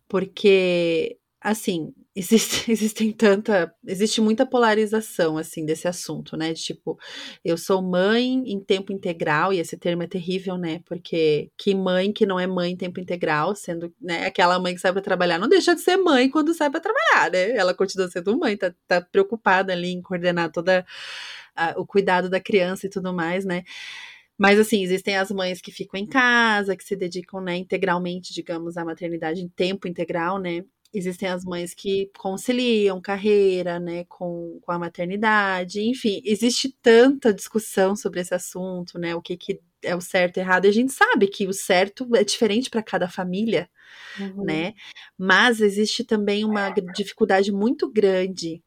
Porque, 0.08 1.18
assim, 1.39 1.94
existe, 2.15 2.70
existem 2.72 3.12
tanta. 3.13 3.74
Existe 3.88 4.20
muita 4.20 4.46
polarização, 4.46 5.38
assim, 5.38 5.65
desse 5.65 5.88
assunto, 5.88 6.36
né? 6.36 6.52
De 6.52 6.62
tipo, 6.62 6.98
eu 7.46 7.58
sou 7.58 7.82
mãe 7.82 8.44
em 8.46 8.60
tempo 8.60 8.92
integral, 8.92 9.54
e 9.54 9.60
esse 9.60 9.78
termo 9.78 10.04
é 10.04 10.08
terrível, 10.08 10.58
né? 10.58 10.82
Porque 10.86 11.52
que 11.58 11.76
mãe 11.76 12.12
que 12.12 12.26
não 12.26 12.39
é 12.39 12.48
mãe 12.48 12.72
em 12.72 12.78
tempo 12.78 13.00
integral, 13.00 13.56
sendo 13.56 13.94
né, 14.02 14.26
aquela 14.26 14.60
mãe 14.60 14.74
que 14.74 14.82
sai 14.82 14.92
para 14.92 15.02
trabalhar, 15.02 15.38
não 15.39 15.48
deixa 15.48 15.76
de 15.76 15.82
ser 15.82 15.98
mãe 15.98 16.30
quando 16.30 16.54
sai 16.54 16.70
para 16.72 16.82
trabalhar, 16.82 17.32
né? 17.32 17.52
Ela 17.56 17.74
continua 17.74 18.10
sendo 18.10 18.38
mãe, 18.38 18.58
tá, 18.58 18.74
tá 18.88 19.00
preocupada 19.00 19.72
ali 19.74 19.89
em 19.89 20.02
coordenar 20.02 20.52
toda 20.52 20.86
a, 21.60 21.80
o 21.80 21.86
cuidado 21.86 22.30
da 22.30 22.39
criança 22.39 22.88
e 22.88 22.89
tudo 22.89 23.13
mais, 23.13 23.45
né? 23.45 23.63
Mas 24.38 24.58
assim, 24.58 24.82
existem 24.82 25.17
as 25.17 25.30
mães 25.32 25.60
que 25.60 25.69
ficam 25.69 26.00
em 26.00 26.06
casa, 26.08 26.76
que 26.76 26.84
se 26.84 26.95
dedicam, 26.95 27.41
né, 27.41 27.58
integralmente, 27.58 28.34
digamos, 28.34 28.78
à 28.78 28.86
maternidade 28.86 29.41
em 29.41 29.50
tempo 29.50 29.86
integral, 29.86 30.39
né? 30.39 30.63
Existem 30.93 31.28
as 31.28 31.43
mães 31.43 31.74
que 31.74 32.10
conciliam 32.17 33.02
carreira, 33.02 33.80
né, 33.80 34.06
com, 34.06 34.60
com 34.62 34.72
a 34.72 34.80
maternidade, 34.80 35.82
enfim, 35.82 36.22
existe 36.26 36.76
tanta 36.82 37.34
discussão 37.34 37.95
sobre 37.95 38.22
esse 38.22 38.34
assunto, 38.34 38.98
né, 38.98 39.13
o 39.13 39.22
que, 39.22 39.38
que 39.38 39.60
é 39.84 39.95
o 39.95 40.02
certo 40.02 40.38
e 40.38 40.39
errado, 40.39 40.65
e 40.65 40.69
a 40.69 40.74
gente 40.74 40.91
sabe 40.91 41.28
que 41.28 41.45
o 41.48 41.54
certo 41.54 42.08
é 42.15 42.24
diferente 42.24 42.69
para 42.72 42.82
cada 42.82 43.08
família, 43.08 43.69
uhum. 44.19 44.43
né, 44.45 44.74
mas 45.17 45.62
existe 45.62 46.04
também 46.04 46.43
uma 46.43 46.72
dificuldade 46.72 47.52
muito 47.52 47.91
grande 47.91 48.63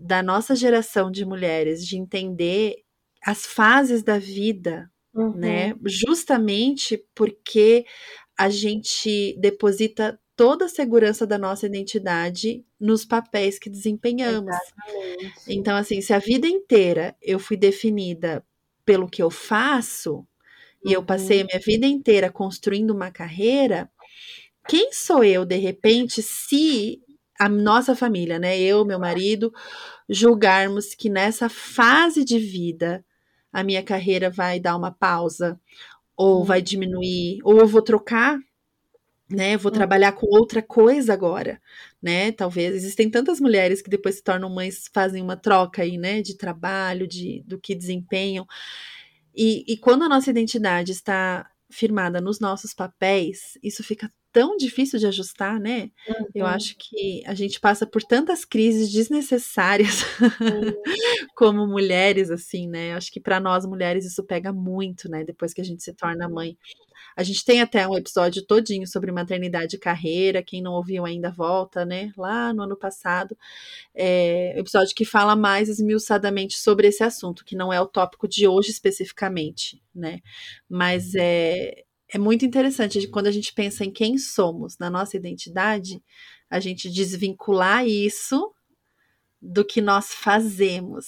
da 0.00 0.22
nossa 0.22 0.54
geração 0.54 1.10
de 1.10 1.24
mulheres 1.24 1.86
de 1.86 1.96
entender 1.96 2.76
as 3.24 3.44
fases 3.44 4.02
da 4.02 4.18
vida, 4.18 4.90
né? 5.14 5.22
uhum. 5.22 5.32
né? 5.32 5.74
Justamente 5.84 7.04
porque 7.14 7.84
a 8.36 8.48
gente 8.48 9.36
deposita 9.40 10.18
toda 10.36 10.66
a 10.66 10.68
segurança 10.68 11.26
da 11.26 11.36
nossa 11.36 11.66
identidade 11.66 12.64
nos 12.78 13.04
papéis 13.04 13.58
que 13.58 13.68
desempenhamos. 13.68 14.54
Exatamente. 14.54 15.34
Então, 15.48 15.76
assim, 15.76 16.00
se 16.00 16.12
a 16.12 16.20
vida 16.20 16.46
inteira 16.46 17.16
eu 17.20 17.40
fui 17.40 17.56
definida 17.56 18.44
pelo 18.84 19.08
que 19.08 19.20
eu 19.20 19.30
faço, 19.30 20.18
uhum. 20.18 20.26
e 20.86 20.92
eu 20.92 21.02
passei 21.02 21.38
a 21.38 21.40
uhum. 21.40 21.48
minha 21.50 21.60
vida 21.60 21.86
inteira 21.86 22.30
construindo 22.30 22.90
uma 22.90 23.10
carreira, 23.10 23.90
quem 24.68 24.92
sou 24.92 25.24
eu, 25.24 25.44
de 25.44 25.56
repente, 25.56 26.22
se 26.22 27.00
a 27.38 27.48
nossa 27.48 27.94
família, 27.94 28.38
né? 28.38 28.58
Eu, 28.58 28.84
meu 28.84 28.98
marido, 28.98 29.52
julgarmos 30.08 30.94
que 30.94 31.08
nessa 31.08 31.48
fase 31.48 32.24
de 32.24 32.38
vida 32.38 33.04
a 33.52 33.62
minha 33.62 33.82
carreira 33.82 34.30
vai 34.30 34.60
dar 34.60 34.76
uma 34.76 34.90
pausa, 34.90 35.58
ou 36.16 36.44
vai 36.44 36.58
uhum. 36.58 36.64
diminuir, 36.64 37.38
ou 37.44 37.58
eu 37.58 37.66
vou 37.66 37.80
trocar, 37.80 38.38
né? 39.30 39.56
Vou 39.56 39.70
uhum. 39.70 39.76
trabalhar 39.76 40.12
com 40.12 40.26
outra 40.26 40.62
coisa 40.62 41.12
agora, 41.12 41.60
né? 42.02 42.32
Talvez 42.32 42.74
existem 42.74 43.10
tantas 43.10 43.40
mulheres 43.40 43.82
que 43.82 43.90
depois 43.90 44.16
se 44.16 44.22
tornam 44.22 44.50
mães, 44.50 44.88
fazem 44.92 45.22
uma 45.22 45.36
troca 45.36 45.82
aí, 45.82 45.98
né? 45.98 46.22
De 46.22 46.36
trabalho, 46.36 47.06
de 47.06 47.42
do 47.46 47.58
que 47.58 47.74
desempenham. 47.74 48.46
E, 49.34 49.64
e 49.72 49.76
quando 49.76 50.04
a 50.04 50.08
nossa 50.08 50.30
identidade 50.30 50.92
está 50.92 51.48
firmada 51.70 52.20
nos 52.20 52.40
nossos 52.40 52.74
papéis, 52.74 53.58
isso 53.62 53.84
fica 53.84 54.10
tão 54.32 54.56
difícil 54.56 54.98
de 54.98 55.06
ajustar, 55.06 55.58
né? 55.58 55.90
Uhum. 56.08 56.26
Eu 56.34 56.46
acho 56.46 56.76
que 56.76 57.22
a 57.26 57.34
gente 57.34 57.60
passa 57.60 57.86
por 57.86 58.02
tantas 58.02 58.44
crises 58.44 58.90
desnecessárias 58.92 60.02
uhum. 60.20 60.72
como 61.34 61.66
mulheres, 61.66 62.30
assim, 62.30 62.68
né? 62.68 62.94
Acho 62.94 63.10
que 63.10 63.20
para 63.20 63.40
nós 63.40 63.64
mulheres 63.64 64.04
isso 64.04 64.22
pega 64.24 64.52
muito, 64.52 65.08
né? 65.08 65.24
Depois 65.24 65.54
que 65.54 65.60
a 65.60 65.64
gente 65.64 65.82
se 65.82 65.92
torna 65.94 66.28
mãe. 66.28 66.56
A 67.16 67.22
gente 67.22 67.44
tem 67.44 67.60
até 67.60 67.86
um 67.86 67.96
episódio 67.96 68.44
todinho 68.46 68.86
sobre 68.86 69.10
maternidade 69.10 69.76
e 69.76 69.78
carreira. 69.78 70.42
Quem 70.42 70.62
não 70.62 70.72
ouviu 70.72 71.04
ainda 71.04 71.30
volta, 71.30 71.84
né? 71.84 72.12
Lá 72.16 72.52
no 72.52 72.62
ano 72.62 72.76
passado. 72.76 73.36
É, 73.94 74.58
episódio 74.58 74.94
que 74.94 75.04
fala 75.04 75.34
mais 75.34 75.68
esmiuçadamente 75.68 76.56
sobre 76.58 76.86
esse 76.88 77.02
assunto, 77.02 77.44
que 77.44 77.56
não 77.56 77.72
é 77.72 77.80
o 77.80 77.86
tópico 77.86 78.28
de 78.28 78.46
hoje 78.46 78.70
especificamente, 78.70 79.82
né? 79.94 80.20
Mas 80.68 81.14
é, 81.16 81.84
é 82.12 82.18
muito 82.18 82.44
interessante 82.44 83.06
quando 83.08 83.26
a 83.26 83.30
gente 83.30 83.52
pensa 83.52 83.84
em 83.84 83.90
quem 83.90 84.16
somos, 84.16 84.78
na 84.78 84.88
nossa 84.88 85.16
identidade, 85.16 86.02
a 86.48 86.58
gente 86.58 86.90
desvincular 86.90 87.86
isso 87.86 88.52
do 89.40 89.64
que 89.64 89.80
nós 89.80 90.14
fazemos. 90.14 91.06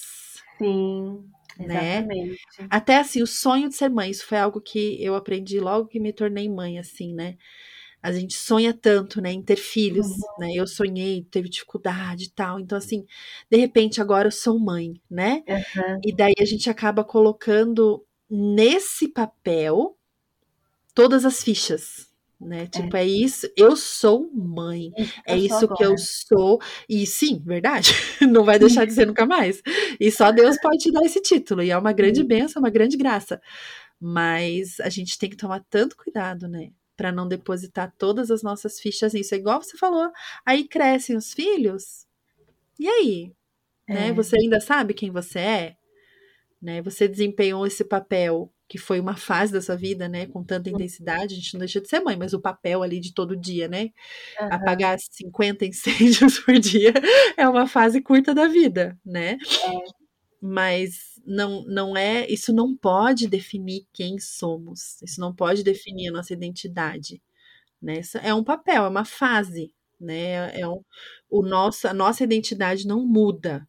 Sim, 0.57 1.23
né? 1.57 1.97
exatamente. 1.97 2.39
Até 2.69 2.97
assim, 2.97 3.21
o 3.21 3.27
sonho 3.27 3.67
de 3.67 3.75
ser 3.75 3.89
mãe, 3.89 4.11
isso 4.11 4.25
foi 4.25 4.37
algo 4.37 4.61
que 4.61 5.03
eu 5.03 5.15
aprendi 5.15 5.59
logo 5.59 5.87
que 5.87 5.99
me 5.99 6.13
tornei 6.13 6.47
mãe, 6.47 6.77
assim, 6.77 7.13
né? 7.13 7.35
A 8.03 8.11
gente 8.11 8.33
sonha 8.35 8.73
tanto, 8.73 9.21
né, 9.21 9.31
em 9.31 9.43
ter 9.43 9.57
filhos, 9.57 10.07
uhum. 10.07 10.39
né? 10.39 10.53
Eu 10.53 10.65
sonhei, 10.65 11.23
teve 11.29 11.49
dificuldade 11.49 12.25
e 12.25 12.31
tal. 12.31 12.59
Então, 12.59 12.77
assim, 12.77 13.05
de 13.49 13.57
repente 13.57 14.01
agora 14.01 14.27
eu 14.27 14.31
sou 14.31 14.59
mãe, 14.59 14.99
né? 15.09 15.43
Uhum. 15.47 15.99
E 16.03 16.15
daí 16.15 16.33
a 16.39 16.45
gente 16.45 16.69
acaba 16.69 17.03
colocando 17.03 18.03
nesse 18.29 19.07
papel 19.07 19.97
todas 20.93 21.25
as 21.25 21.43
fichas. 21.43 22.09
Né? 22.39 22.65
Tipo, 22.65 22.97
é. 22.97 23.01
é 23.01 23.07
isso, 23.07 23.47
eu 23.55 23.75
sou 23.75 24.27
mãe, 24.33 24.91
é 25.27 25.37
isso 25.37 25.67
que 25.75 25.85
eu 25.85 25.95
sou, 25.95 26.59
e 26.89 27.05
sim, 27.05 27.39
verdade, 27.45 27.91
não 28.27 28.43
vai 28.43 28.57
deixar 28.57 28.83
de 28.83 28.93
ser 28.93 29.05
nunca 29.05 29.27
mais. 29.27 29.61
E 29.99 30.11
só 30.11 30.31
Deus 30.31 30.59
pode 30.59 30.79
te 30.79 30.91
dar 30.91 31.03
esse 31.05 31.21
título, 31.21 31.61
e 31.61 31.69
é 31.69 31.77
uma 31.77 31.93
grande 31.93 32.23
benção, 32.23 32.59
uma 32.59 32.71
grande 32.71 32.97
graça. 32.97 33.39
Mas 33.99 34.79
a 34.79 34.89
gente 34.89 35.19
tem 35.19 35.29
que 35.29 35.37
tomar 35.37 35.63
tanto 35.69 35.95
cuidado, 35.95 36.47
né? 36.47 36.71
Para 36.97 37.11
não 37.11 37.27
depositar 37.27 37.93
todas 37.95 38.31
as 38.31 38.41
nossas 38.41 38.79
fichas 38.79 39.13
nisso. 39.13 39.35
É 39.35 39.37
igual 39.37 39.61
você 39.61 39.77
falou, 39.77 40.11
aí 40.43 40.67
crescem 40.67 41.15
os 41.15 41.31
filhos, 41.33 42.07
e 42.79 42.89
aí? 42.89 43.31
Né? 43.87 44.07
É. 44.07 44.07
Né? 44.07 44.13
Você 44.13 44.35
ainda 44.35 44.59
sabe 44.59 44.95
quem 44.95 45.11
você 45.11 45.37
é? 45.37 45.75
Né? 46.59 46.81
Você 46.81 47.07
desempenhou 47.07 47.67
esse 47.67 47.83
papel 47.83 48.51
que 48.71 48.77
foi 48.77 49.01
uma 49.01 49.17
fase 49.17 49.51
da 49.51 49.61
sua 49.61 49.75
vida, 49.75 50.07
né, 50.07 50.27
com 50.27 50.41
tanta 50.41 50.69
intensidade, 50.69 51.33
a 51.33 51.37
gente 51.37 51.53
não 51.55 51.59
deixa 51.59 51.81
de 51.81 51.89
ser 51.89 51.99
mãe, 51.99 52.15
mas 52.15 52.31
o 52.31 52.39
papel 52.39 52.81
ali 52.81 53.01
de 53.01 53.13
todo 53.13 53.35
dia, 53.35 53.67
né, 53.67 53.89
uhum. 54.39 54.47
apagar 54.49 54.97
50 54.97 55.65
incêndios 55.65 56.39
por 56.39 56.57
dia 56.57 56.93
é 57.35 57.45
uma 57.49 57.67
fase 57.67 57.99
curta 57.99 58.33
da 58.33 58.47
vida, 58.47 58.97
né? 59.05 59.31
É. 59.33 59.83
Mas 60.41 61.19
não, 61.25 61.65
não 61.65 61.97
é, 61.97 62.25
isso 62.31 62.53
não 62.53 62.73
pode 62.73 63.27
definir 63.27 63.85
quem 63.91 64.17
somos, 64.19 65.01
isso 65.01 65.19
não 65.19 65.35
pode 65.35 65.63
definir 65.63 66.07
a 66.07 66.13
nossa 66.13 66.31
identidade, 66.31 67.21
né? 67.81 67.99
Isso 67.99 68.17
é 68.19 68.33
um 68.33 68.41
papel, 68.43 68.85
é 68.85 68.87
uma 68.87 69.03
fase, 69.03 69.73
né? 69.99 70.57
É 70.57 70.65
um, 70.65 70.81
o 71.29 71.41
nosso, 71.41 71.89
a 71.89 71.93
nossa 71.93 72.23
identidade 72.23 72.87
não 72.87 73.05
muda 73.05 73.67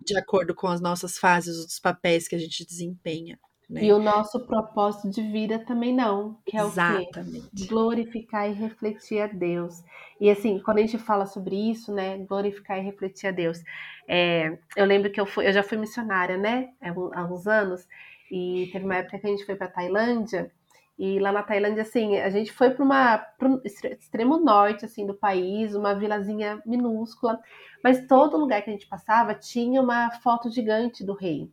de 0.00 0.18
acordo 0.18 0.56
com 0.56 0.66
as 0.66 0.80
nossas 0.80 1.16
fases, 1.16 1.56
os 1.56 1.78
papéis 1.78 2.26
que 2.26 2.34
a 2.34 2.38
gente 2.38 2.66
desempenha. 2.66 3.38
Né? 3.68 3.84
E 3.84 3.92
o 3.92 3.98
nosso 3.98 4.40
propósito 4.40 5.10
de 5.10 5.20
vida 5.20 5.58
também 5.58 5.94
não, 5.94 6.38
que 6.46 6.56
é 6.56 6.60
Exatamente. 6.60 7.46
o 7.46 7.50
quê? 7.50 7.66
Glorificar 7.68 8.48
e 8.48 8.54
refletir 8.54 9.20
a 9.20 9.26
Deus. 9.26 9.84
E 10.18 10.30
assim, 10.30 10.58
quando 10.58 10.78
a 10.78 10.80
gente 10.80 10.96
fala 10.96 11.26
sobre 11.26 11.54
isso, 11.54 11.92
né, 11.92 12.16
glorificar 12.18 12.78
e 12.78 12.82
refletir 12.82 13.28
a 13.28 13.30
Deus, 13.30 13.62
é, 14.08 14.58
eu 14.74 14.86
lembro 14.86 15.10
que 15.10 15.20
eu, 15.20 15.26
fui, 15.26 15.46
eu 15.46 15.52
já 15.52 15.62
fui 15.62 15.76
missionária, 15.76 16.38
né, 16.38 16.70
há 16.80 17.24
uns 17.24 17.46
anos, 17.46 17.86
e 18.30 18.70
teve 18.72 18.86
uma 18.86 18.96
época 18.96 19.18
que 19.18 19.26
a 19.26 19.30
gente 19.30 19.44
foi 19.44 19.54
para 19.54 19.68
Tailândia, 19.68 20.50
e 20.98 21.20
lá 21.20 21.30
na 21.30 21.44
Tailândia, 21.44 21.82
assim, 21.82 22.16
a 22.16 22.28
gente 22.28 22.50
foi 22.52 22.70
para 22.70 22.84
uma 22.84 23.18
pro 23.18 23.62
extremo 23.64 24.38
norte, 24.38 24.84
assim, 24.84 25.06
do 25.06 25.14
país, 25.14 25.74
uma 25.74 25.94
vilazinha 25.94 26.60
minúscula, 26.66 27.38
mas 27.84 28.06
todo 28.08 28.36
lugar 28.36 28.62
que 28.62 28.70
a 28.70 28.72
gente 28.72 28.88
passava 28.88 29.32
tinha 29.32 29.80
uma 29.80 30.10
foto 30.10 30.50
gigante 30.50 31.04
do 31.04 31.12
rei. 31.12 31.48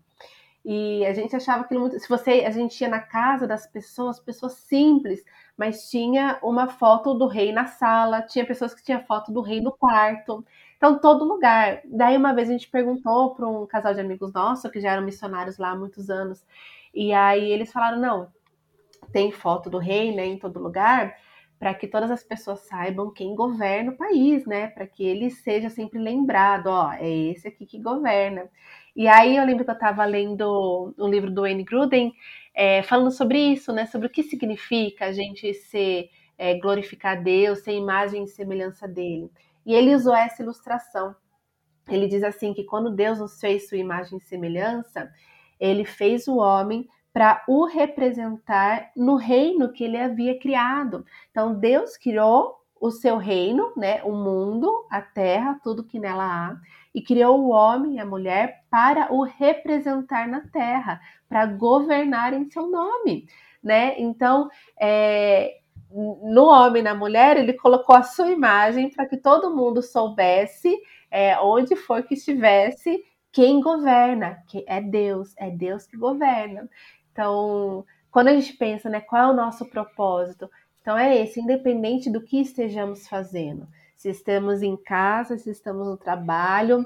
E 0.65 1.05
a 1.05 1.13
gente 1.13 1.35
achava 1.35 1.61
aquilo 1.61 1.81
muito. 1.81 1.99
Se 1.99 2.09
você, 2.09 2.43
a 2.43 2.49
gente 2.49 2.81
ia 2.81 2.89
na 2.89 2.99
casa 2.99 3.45
das 3.47 3.67
pessoas, 3.67 4.19
pessoas 4.19 4.53
simples, 4.53 5.23
mas 5.55 5.91
tinha 5.91 6.39
uma 6.41 6.67
foto 6.67 7.13
do 7.13 7.27
rei 7.27 7.51
na 7.53 7.67
sala, 7.67 8.23
tinha 8.23 8.43
pessoas 8.43 8.73
que 8.73 8.83
tinham 8.83 9.03
foto 9.03 9.31
do 9.31 9.41
rei 9.41 9.61
no 9.61 9.71
quarto. 9.71 10.43
Então, 10.75 10.97
todo 10.99 11.23
lugar. 11.23 11.81
Daí, 11.85 12.17
uma 12.17 12.33
vez 12.33 12.49
a 12.49 12.53
gente 12.53 12.67
perguntou 12.67 13.35
para 13.35 13.47
um 13.47 13.67
casal 13.67 13.93
de 13.93 14.01
amigos 14.01 14.33
nossos, 14.33 14.71
que 14.71 14.81
já 14.81 14.93
eram 14.93 15.03
missionários 15.03 15.59
lá 15.59 15.69
há 15.69 15.75
muitos 15.75 16.09
anos, 16.09 16.43
e 16.93 17.13
aí 17.13 17.51
eles 17.51 17.71
falaram: 17.71 17.99
não, 17.99 18.33
tem 19.11 19.31
foto 19.31 19.69
do 19.69 19.77
rei 19.77 20.15
né, 20.15 20.25
em 20.25 20.39
todo 20.39 20.59
lugar, 20.59 21.15
para 21.59 21.73
que 21.75 21.87
todas 21.87 22.09
as 22.09 22.23
pessoas 22.23 22.61
saibam 22.61 23.11
quem 23.11 23.35
governa 23.35 23.91
o 23.91 23.97
país, 23.97 24.45
né? 24.47 24.67
Para 24.67 24.87
que 24.87 25.03
ele 25.05 25.29
seja 25.29 25.69
sempre 25.69 25.99
lembrado: 25.99 26.67
ó, 26.67 26.91
é 26.93 27.07
esse 27.07 27.47
aqui 27.47 27.67
que 27.67 27.79
governa. 27.79 28.49
E 28.95 29.07
aí 29.07 29.35
eu 29.35 29.45
lembro 29.45 29.65
que 29.65 29.71
eu 29.71 29.75
estava 29.75 30.05
lendo 30.05 30.93
um 30.97 31.09
livro 31.09 31.29
do 31.29 31.41
Wayne 31.41 31.63
Gruden 31.63 32.13
é, 32.53 32.81
falando 32.83 33.11
sobre 33.11 33.37
isso, 33.37 33.73
né? 33.73 33.85
Sobre 33.85 34.07
o 34.07 34.09
que 34.09 34.23
significa 34.23 35.05
a 35.05 35.11
gente 35.11 35.53
ser 35.53 36.09
é, 36.37 36.57
glorificar 36.57 37.21
Deus, 37.21 37.59
ser 37.59 37.73
imagem 37.73 38.23
e 38.23 38.27
semelhança 38.27 38.87
dele. 38.87 39.29
E 39.65 39.73
ele 39.73 39.93
usou 39.93 40.15
essa 40.15 40.41
ilustração. 40.41 41.15
Ele 41.89 42.07
diz 42.07 42.23
assim 42.23 42.53
que 42.53 42.63
quando 42.63 42.89
Deus 42.89 43.19
nos 43.19 43.39
fez 43.39 43.67
sua 43.67 43.77
imagem 43.77 44.17
e 44.17 44.21
semelhança, 44.21 45.11
ele 45.59 45.85
fez 45.85 46.27
o 46.27 46.37
homem 46.37 46.87
para 47.13 47.43
o 47.47 47.65
representar 47.65 48.91
no 48.95 49.15
reino 49.15 49.71
que 49.71 49.83
ele 49.83 49.97
havia 49.97 50.37
criado. 50.39 51.05
Então 51.31 51.53
Deus 51.53 51.97
criou 51.97 52.61
o 52.79 52.91
seu 52.91 53.17
reino, 53.17 53.71
né, 53.75 54.03
o 54.03 54.11
mundo, 54.11 54.85
a 54.89 55.01
terra, 55.01 55.59
tudo 55.63 55.83
que 55.83 55.97
nela 55.97 56.25
há, 56.25 56.57
e 56.95 57.01
criou 57.01 57.41
o 57.41 57.49
homem 57.49 57.95
e 57.95 57.99
a 57.99 58.05
mulher 58.05 58.63
para 58.71 59.13
o 59.13 59.21
representar 59.23 60.29
na 60.29 60.47
terra, 60.47 61.01
para 61.27 61.45
governar 61.45 62.33
em 62.33 62.49
seu 62.49 62.71
nome, 62.71 63.27
né? 63.61 63.99
Então, 63.99 64.49
é, 64.79 65.57
no 65.91 66.45
homem 66.45 66.79
e 66.79 66.83
na 66.85 66.95
mulher, 66.95 67.35
ele 67.35 67.51
colocou 67.51 67.97
a 67.97 68.03
sua 68.03 68.31
imagem 68.31 68.89
para 68.89 69.05
que 69.05 69.17
todo 69.17 69.53
mundo 69.53 69.81
soubesse, 69.81 70.73
é, 71.11 71.37
onde 71.37 71.75
for 71.75 72.01
que 72.01 72.13
estivesse, 72.13 73.03
quem 73.29 73.59
governa, 73.59 74.41
que 74.47 74.63
é 74.65 74.79
Deus, 74.79 75.33
é 75.37 75.51
Deus 75.51 75.85
que 75.85 75.97
governa. 75.97 76.69
Então, 77.11 77.85
quando 78.09 78.29
a 78.29 78.33
gente 78.33 78.53
pensa, 78.53 78.89
né, 78.89 79.01
qual 79.01 79.21
é 79.21 79.27
o 79.33 79.35
nosso 79.35 79.65
propósito? 79.65 80.49
Então 80.81 80.97
é 80.97 81.21
esse, 81.21 81.41
independente 81.41 82.09
do 82.09 82.21
que 82.21 82.39
estejamos 82.39 83.05
fazendo 83.05 83.67
se 84.05 84.09
estamos 84.11 84.61
em 84.61 84.77
casa, 84.77 85.35
se 85.35 85.49
estamos 85.49 85.87
no 85.87 85.97
trabalho, 85.97 86.85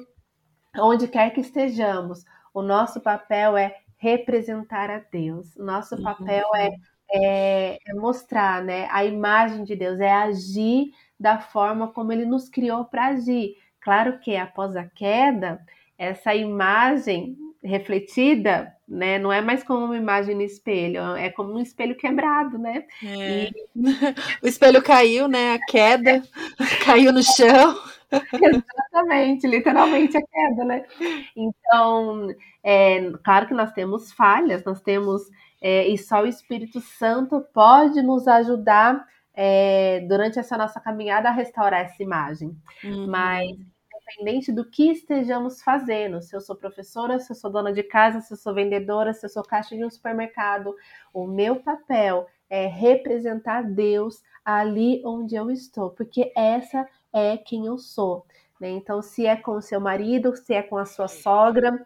onde 0.78 1.06
quer 1.06 1.32
que 1.32 1.42
estejamos, 1.42 2.24
o 2.54 2.62
nosso 2.62 3.02
papel 3.02 3.58
é 3.58 3.76
representar 3.98 4.90
a 4.90 5.00
Deus. 5.00 5.54
O 5.58 5.64
nosso 5.66 5.98
uhum. 5.98 6.04
papel 6.04 6.46
é, 6.56 6.70
é, 7.12 7.80
é, 7.86 7.94
mostrar 7.94 8.64
né, 8.64 8.88
a 8.90 9.04
imagem 9.04 9.66
de 9.66 9.76
Deus, 9.76 10.00
é 10.00 10.10
agir 10.10 10.94
da 11.20 11.40
forma 11.40 11.92
como 11.92 12.14
Ele 12.14 12.24
nos 12.24 12.48
criou 12.48 12.86
para 12.86 13.08
agir. 13.08 13.58
Claro 13.82 14.20
que 14.20 14.38
após 14.38 14.78
a 14.78 14.86
queda, 14.86 15.60
essa 15.98 16.34
imagem 16.34 17.36
refletida, 17.64 18.74
né? 18.88 19.20
Não 19.20 19.32
é 19.32 19.42
mais 19.42 19.64
como 19.64 19.86
uma 19.86 19.98
imagem 19.98 20.36
no 20.36 20.42
espelho, 20.42 21.02
é 21.16 21.30
como 21.30 21.54
um 21.54 21.60
espelho 21.60 21.96
quebrado, 21.96 22.58
né? 22.58 22.86
É. 23.04 23.50
E... 23.50 23.54
o 24.44 24.48
espelho 24.48 24.82
caiu, 24.82 25.28
né? 25.28 25.54
A 25.54 25.60
queda 25.66 26.22
caiu 26.86 27.12
no 27.12 27.24
chão. 27.24 27.78
Exatamente, 28.34 29.46
literalmente 29.46 30.18
a 30.18 30.22
queda, 30.22 30.66
né? 30.66 30.86
Então, 31.36 32.28
é, 32.64 33.12
claro 33.24 33.48
que 33.48 33.54
nós 33.54 33.72
temos 33.72 34.12
falhas, 34.12 34.64
nós 34.64 34.82
temos, 34.82 35.22
é, 35.62 35.88
e 35.88 35.98
só 35.98 36.24
o 36.24 36.28
Espírito 36.28 36.80
Santo 36.82 37.46
pode 37.54 38.02
nos 38.02 38.28
ajudar 38.28 39.06
é, 39.36 40.00
durante 40.08 40.40
essa 40.40 40.58
nossa 40.58 40.80
caminhada 40.80 41.30
a 41.30 41.34
restaurar 41.34 41.82
essa 41.82 42.02
imagem. 42.02 42.58
Uhum. 42.84 43.08
Mas 43.08 43.52
independente 44.10 44.52
do 44.52 44.66
que 44.66 44.92
estejamos 44.92 45.62
fazendo, 45.62 46.22
se 46.22 46.36
eu 46.36 46.42
sou 46.42 46.56
professora, 46.56 47.20
se 47.20 47.32
eu 47.32 47.36
sou 47.36 47.52
dona 47.52 47.72
de 47.72 47.84
casa, 47.84 48.22
se 48.22 48.34
eu 48.34 48.38
sou 48.38 48.54
vendedora, 48.54 49.14
se 49.14 49.26
eu 49.26 49.30
sou 49.30 49.44
caixa 49.44 49.76
de 49.76 49.86
um 49.86 49.90
supermercado, 49.90 50.76
o 51.14 51.28
meu 51.28 51.58
papel 51.58 52.28
é 52.50 52.66
representar 52.66 53.64
Deus 53.64 54.24
ali 54.44 55.02
onde 55.06 55.36
eu 55.36 55.52
estou, 55.52 55.92
porque 55.92 56.32
essa 56.36 56.88
é 57.14 57.38
quem 57.38 57.66
eu 57.66 57.78
sou. 57.78 58.26
Né? 58.60 58.70
Então, 58.70 59.02
se 59.02 59.26
é 59.26 59.36
com 59.36 59.52
o 59.54 59.62
seu 59.62 59.80
marido, 59.80 60.36
se 60.36 60.54
é 60.54 60.62
com 60.62 60.78
a 60.78 60.86
sua 60.86 61.08
sogra, 61.08 61.86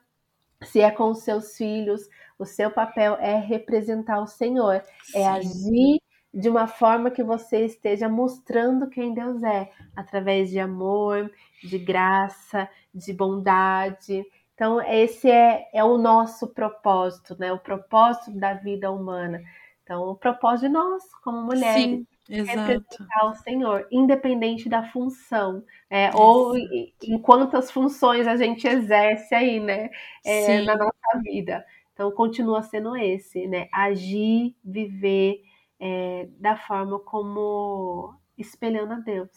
se 0.64 0.80
é 0.80 0.90
com 0.90 1.12
os 1.12 1.20
seus 1.20 1.58
filhos, 1.58 2.08
o 2.40 2.46
seu 2.46 2.72
papel 2.72 3.16
é 3.20 3.38
representar 3.38 4.22
o 4.22 4.28
Senhor, 4.28 4.76
é 4.76 4.84
Sim. 5.04 5.20
é 5.20 5.28
agir 5.28 6.03
de 6.34 6.50
uma 6.50 6.66
forma 6.66 7.12
que 7.12 7.24
você 7.24 7.66
esteja 7.66 8.10
mostrando 8.10 8.90
quem 8.90 9.14
Deus 9.14 9.44
é, 9.44 9.70
através 9.96 10.50
de 10.50 10.60
amor, 10.60 11.32
de 11.62 11.78
graça, 11.78 12.68
de 12.94 13.14
bondade. 13.14 14.26
Então, 14.56 14.82
esse 14.82 15.30
é, 15.30 15.70
é 15.72 15.84
o 15.84 15.98
nosso 15.98 16.48
propósito, 16.48 17.36
né? 17.40 17.54
O 17.54 17.60
propósito 17.60 18.32
da 18.32 18.54
vida 18.54 18.92
humana. 18.92 19.42
Então, 19.84 20.10
o 20.10 20.16
propósito 20.16 20.68
de 20.68 20.74
nós, 20.74 21.04
como 21.24 21.44
mulheres, 21.44 21.84
Sim, 21.84 22.08
é 22.30 22.42
representar 22.42 23.26
o 23.26 23.36
Senhor, 23.36 23.88
independente 23.92 24.68
da 24.70 24.84
função, 24.84 25.64
é, 25.90 26.10
ou 26.16 26.56
em 26.58 27.20
quantas 27.22 27.70
funções 27.70 28.26
a 28.26 28.36
gente 28.36 28.68
exerce 28.68 29.36
aí, 29.36 29.60
né? 29.60 29.90
É, 30.26 30.62
na 30.62 30.76
nossa 30.78 31.22
vida. 31.22 31.64
Então, 31.94 32.12
continua 32.12 32.64
sendo 32.64 32.96
esse, 32.96 33.46
né? 33.46 33.68
Agir, 33.72 34.56
viver 34.64 35.44
é, 35.86 36.30
da 36.40 36.56
forma 36.56 36.98
como 36.98 38.18
espelhando 38.38 38.94
a 38.94 39.00
Deus, 39.00 39.30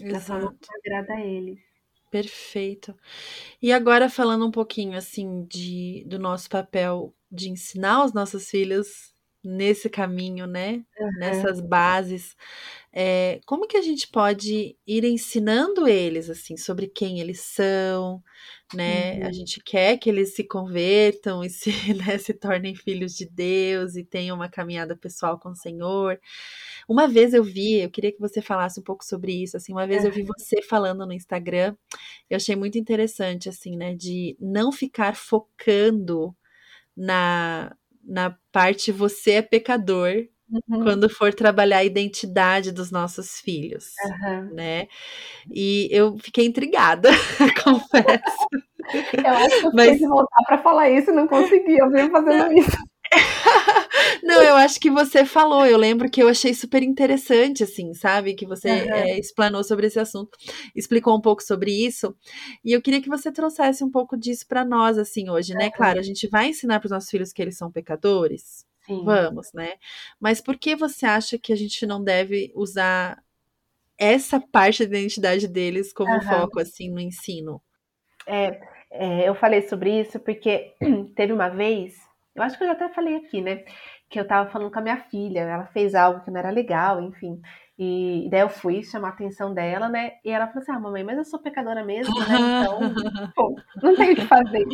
Exato. 0.00 0.12
da 0.12 0.20
forma 0.20 0.58
que 0.58 0.74
agrada 0.74 1.12
a 1.12 1.20
Ele. 1.20 1.62
Perfeito. 2.10 2.96
E 3.60 3.70
agora 3.70 4.08
falando 4.08 4.46
um 4.46 4.50
pouquinho 4.50 4.96
assim 4.96 5.44
de 5.44 6.02
do 6.06 6.18
nosso 6.18 6.48
papel 6.48 7.14
de 7.30 7.50
ensinar 7.50 8.02
os 8.02 8.14
nossos 8.14 8.48
filhos 8.48 9.14
nesse 9.42 9.88
caminho, 9.88 10.46
né? 10.46 10.84
Uhum. 10.98 11.10
Nessas 11.18 11.60
bases. 11.60 12.36
É, 12.92 13.40
como 13.46 13.68
que 13.68 13.76
a 13.76 13.82
gente 13.82 14.08
pode 14.08 14.76
ir 14.86 15.04
ensinando 15.04 15.86
eles 15.86 16.28
assim 16.28 16.56
sobre 16.56 16.88
quem 16.88 17.20
eles 17.20 17.40
são, 17.40 18.22
né? 18.74 19.18
Uhum. 19.20 19.26
A 19.26 19.32
gente 19.32 19.62
quer 19.62 19.96
que 19.96 20.10
eles 20.10 20.34
se 20.34 20.44
convertam 20.44 21.44
e 21.44 21.48
se, 21.48 21.70
né, 21.94 22.18
se 22.18 22.34
tornem 22.34 22.74
filhos 22.74 23.14
de 23.14 23.26
Deus 23.26 23.96
e 23.96 24.04
tenham 24.04 24.36
uma 24.36 24.48
caminhada 24.48 24.96
pessoal 24.96 25.38
com 25.38 25.50
o 25.50 25.56
Senhor. 25.56 26.20
Uma 26.88 27.06
vez 27.06 27.32
eu 27.32 27.44
vi, 27.44 27.80
eu 27.80 27.90
queria 27.90 28.12
que 28.12 28.20
você 28.20 28.42
falasse 28.42 28.80
um 28.80 28.82
pouco 28.82 29.04
sobre 29.04 29.32
isso, 29.32 29.56
assim, 29.56 29.72
uma 29.72 29.86
vez 29.86 30.04
eu 30.04 30.10
vi 30.10 30.24
você 30.24 30.60
falando 30.62 31.06
no 31.06 31.12
Instagram, 31.12 31.76
eu 32.28 32.36
achei 32.36 32.56
muito 32.56 32.76
interessante, 32.76 33.48
assim, 33.48 33.76
né, 33.76 33.94
de 33.94 34.36
não 34.40 34.72
ficar 34.72 35.14
focando 35.14 36.34
na, 36.96 37.74
na 38.04 38.36
parte 38.52 38.90
você 38.92 39.32
é 39.32 39.42
pecador, 39.42 40.26
Uhum. 40.68 40.82
quando 40.82 41.08
for 41.08 41.32
trabalhar 41.32 41.78
a 41.78 41.84
identidade 41.84 42.72
dos 42.72 42.90
nossos 42.90 43.38
filhos, 43.38 43.92
uhum. 44.04 44.52
né? 44.52 44.88
E 45.48 45.88
eu 45.92 46.18
fiquei 46.18 46.44
intrigada, 46.44 47.08
confesso. 47.62 48.48
Eu 49.24 49.30
acho 49.30 49.60
que 49.60 49.66
eu 49.66 49.72
Mas... 49.72 50.00
voltar 50.00 50.44
para 50.48 50.58
falar 50.58 50.90
isso 50.90 51.10
e 51.12 51.14
não 51.14 51.28
consegui, 51.28 51.78
eu 51.78 51.88
venho 51.88 52.10
fazendo 52.10 52.52
isso. 52.52 52.76
Não, 54.22 54.42
eu 54.42 54.54
acho 54.54 54.78
que 54.78 54.90
você 54.90 55.24
falou, 55.24 55.66
eu 55.66 55.76
lembro 55.76 56.10
que 56.10 56.22
eu 56.22 56.28
achei 56.28 56.54
super 56.54 56.82
interessante, 56.82 57.64
assim, 57.64 57.92
sabe? 57.94 58.34
Que 58.34 58.46
você 58.46 58.70
uhum. 58.70 58.94
é, 58.94 59.18
explanou 59.18 59.64
sobre 59.64 59.86
esse 59.86 59.98
assunto, 59.98 60.38
explicou 60.74 61.16
um 61.16 61.20
pouco 61.20 61.42
sobre 61.42 61.72
isso, 61.72 62.14
e 62.64 62.72
eu 62.72 62.80
queria 62.80 63.00
que 63.00 63.08
você 63.08 63.32
trouxesse 63.32 63.82
um 63.82 63.90
pouco 63.90 64.16
disso 64.16 64.46
para 64.46 64.64
nós, 64.64 64.98
assim, 64.98 65.28
hoje, 65.28 65.54
né? 65.54 65.66
Uhum. 65.66 65.72
Claro, 65.72 65.98
a 65.98 66.02
gente 66.02 66.28
vai 66.28 66.48
ensinar 66.48 66.78
para 66.78 66.86
os 66.86 66.92
nossos 66.92 67.10
filhos 67.10 67.32
que 67.32 67.42
eles 67.42 67.56
são 67.56 67.70
pecadores, 67.70 68.64
Sim. 68.86 69.04
vamos, 69.04 69.52
né? 69.52 69.74
Mas 70.20 70.40
por 70.40 70.56
que 70.56 70.76
você 70.76 71.06
acha 71.06 71.38
que 71.38 71.52
a 71.52 71.56
gente 71.56 71.84
não 71.86 72.02
deve 72.02 72.52
usar 72.54 73.22
essa 73.98 74.40
parte 74.40 74.86
da 74.86 74.98
identidade 74.98 75.46
deles 75.46 75.92
como 75.92 76.12
uhum. 76.12 76.22
foco, 76.22 76.60
assim, 76.60 76.90
no 76.90 77.00
ensino? 77.00 77.60
É, 78.26 78.60
é, 78.90 79.28
eu 79.28 79.34
falei 79.34 79.62
sobre 79.62 80.00
isso 80.00 80.18
porque 80.18 80.74
teve 81.14 81.32
uma 81.32 81.48
vez, 81.48 81.94
eu 82.34 82.42
acho 82.42 82.56
que 82.56 82.64
eu 82.64 82.68
já 82.68 82.74
até 82.74 82.88
falei 82.88 83.16
aqui, 83.16 83.40
né? 83.40 83.64
Que 84.08 84.18
eu 84.18 84.26
tava 84.26 84.50
falando 84.50 84.70
com 84.72 84.78
a 84.78 84.82
minha 84.82 84.98
filha, 85.04 85.40
ela 85.40 85.66
fez 85.66 85.94
algo 85.94 86.24
que 86.24 86.30
não 86.30 86.38
era 86.38 86.50
legal, 86.50 87.00
enfim. 87.02 87.40
E 87.78 88.28
daí 88.30 88.40
eu 88.40 88.48
fui 88.50 88.82
chamar 88.82 89.08
a 89.08 89.12
atenção 89.12 89.54
dela, 89.54 89.88
né? 89.88 90.12
E 90.24 90.30
ela 90.30 90.46
falou 90.46 90.62
assim: 90.62 90.72
Ah, 90.72 90.78
mamãe, 90.78 91.02
mas 91.02 91.18
eu 91.18 91.24
sou 91.24 91.38
pecadora 91.38 91.84
mesmo, 91.84 92.14
né? 92.20 92.26
Então, 92.60 92.78
pô, 93.34 93.56
não 93.82 93.96
tem 93.96 94.12
o 94.12 94.16
que 94.16 94.26
fazer. 94.26 94.66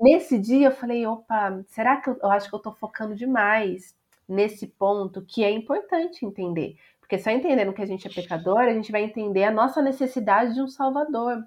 Nesse 0.00 0.38
dia 0.38 0.68
eu 0.68 0.72
falei: 0.72 1.06
opa, 1.06 1.62
será 1.66 1.96
que 1.96 2.08
eu, 2.10 2.18
eu 2.22 2.30
acho 2.30 2.48
que 2.48 2.54
eu 2.54 2.60
tô 2.60 2.72
focando 2.72 3.14
demais 3.14 3.96
nesse 4.28 4.66
ponto 4.66 5.22
que 5.22 5.42
é 5.44 5.50
importante 5.50 6.24
entender? 6.24 6.76
Porque 7.00 7.18
só 7.18 7.30
entendendo 7.30 7.72
que 7.72 7.82
a 7.82 7.86
gente 7.86 8.06
é 8.06 8.10
pecador, 8.10 8.60
a 8.60 8.72
gente 8.72 8.90
vai 8.90 9.02
entender 9.02 9.44
a 9.44 9.50
nossa 9.50 9.82
necessidade 9.82 10.54
de 10.54 10.62
um 10.62 10.68
Salvador. 10.68 11.44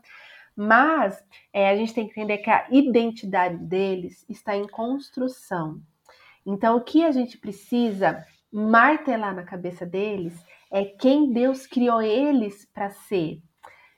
Mas 0.57 1.23
é, 1.53 1.69
a 1.69 1.75
gente 1.75 1.93
tem 1.93 2.07
que 2.07 2.19
entender 2.19 2.39
que 2.39 2.49
a 2.49 2.65
identidade 2.71 3.57
deles 3.57 4.25
está 4.27 4.57
em 4.57 4.67
construção. 4.67 5.79
Então, 6.43 6.77
o 6.77 6.81
que 6.81 7.05
a 7.05 7.11
gente 7.11 7.37
precisa 7.37 8.25
martelar 8.51 9.35
na 9.35 9.43
cabeça 9.43 9.85
deles 9.85 10.33
é 10.71 10.83
quem 10.83 11.31
Deus 11.31 11.67
criou 11.67 12.01
eles 12.01 12.65
para 12.73 12.89
ser. 12.89 13.39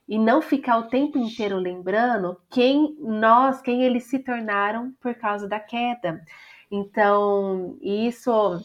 E 0.05 0.19
não 0.19 0.41
ficar 0.41 0.79
o 0.79 0.89
tempo 0.89 1.17
inteiro 1.17 1.57
lembrando 1.57 2.35
quem 2.49 2.93
nós, 2.99 3.61
quem 3.61 3.83
eles 3.83 4.05
se 4.05 4.19
tornaram 4.19 4.91
por 4.99 5.15
causa 5.15 5.47
da 5.47 5.59
queda. 5.59 6.21
Então, 6.69 7.77
isso 7.81 8.59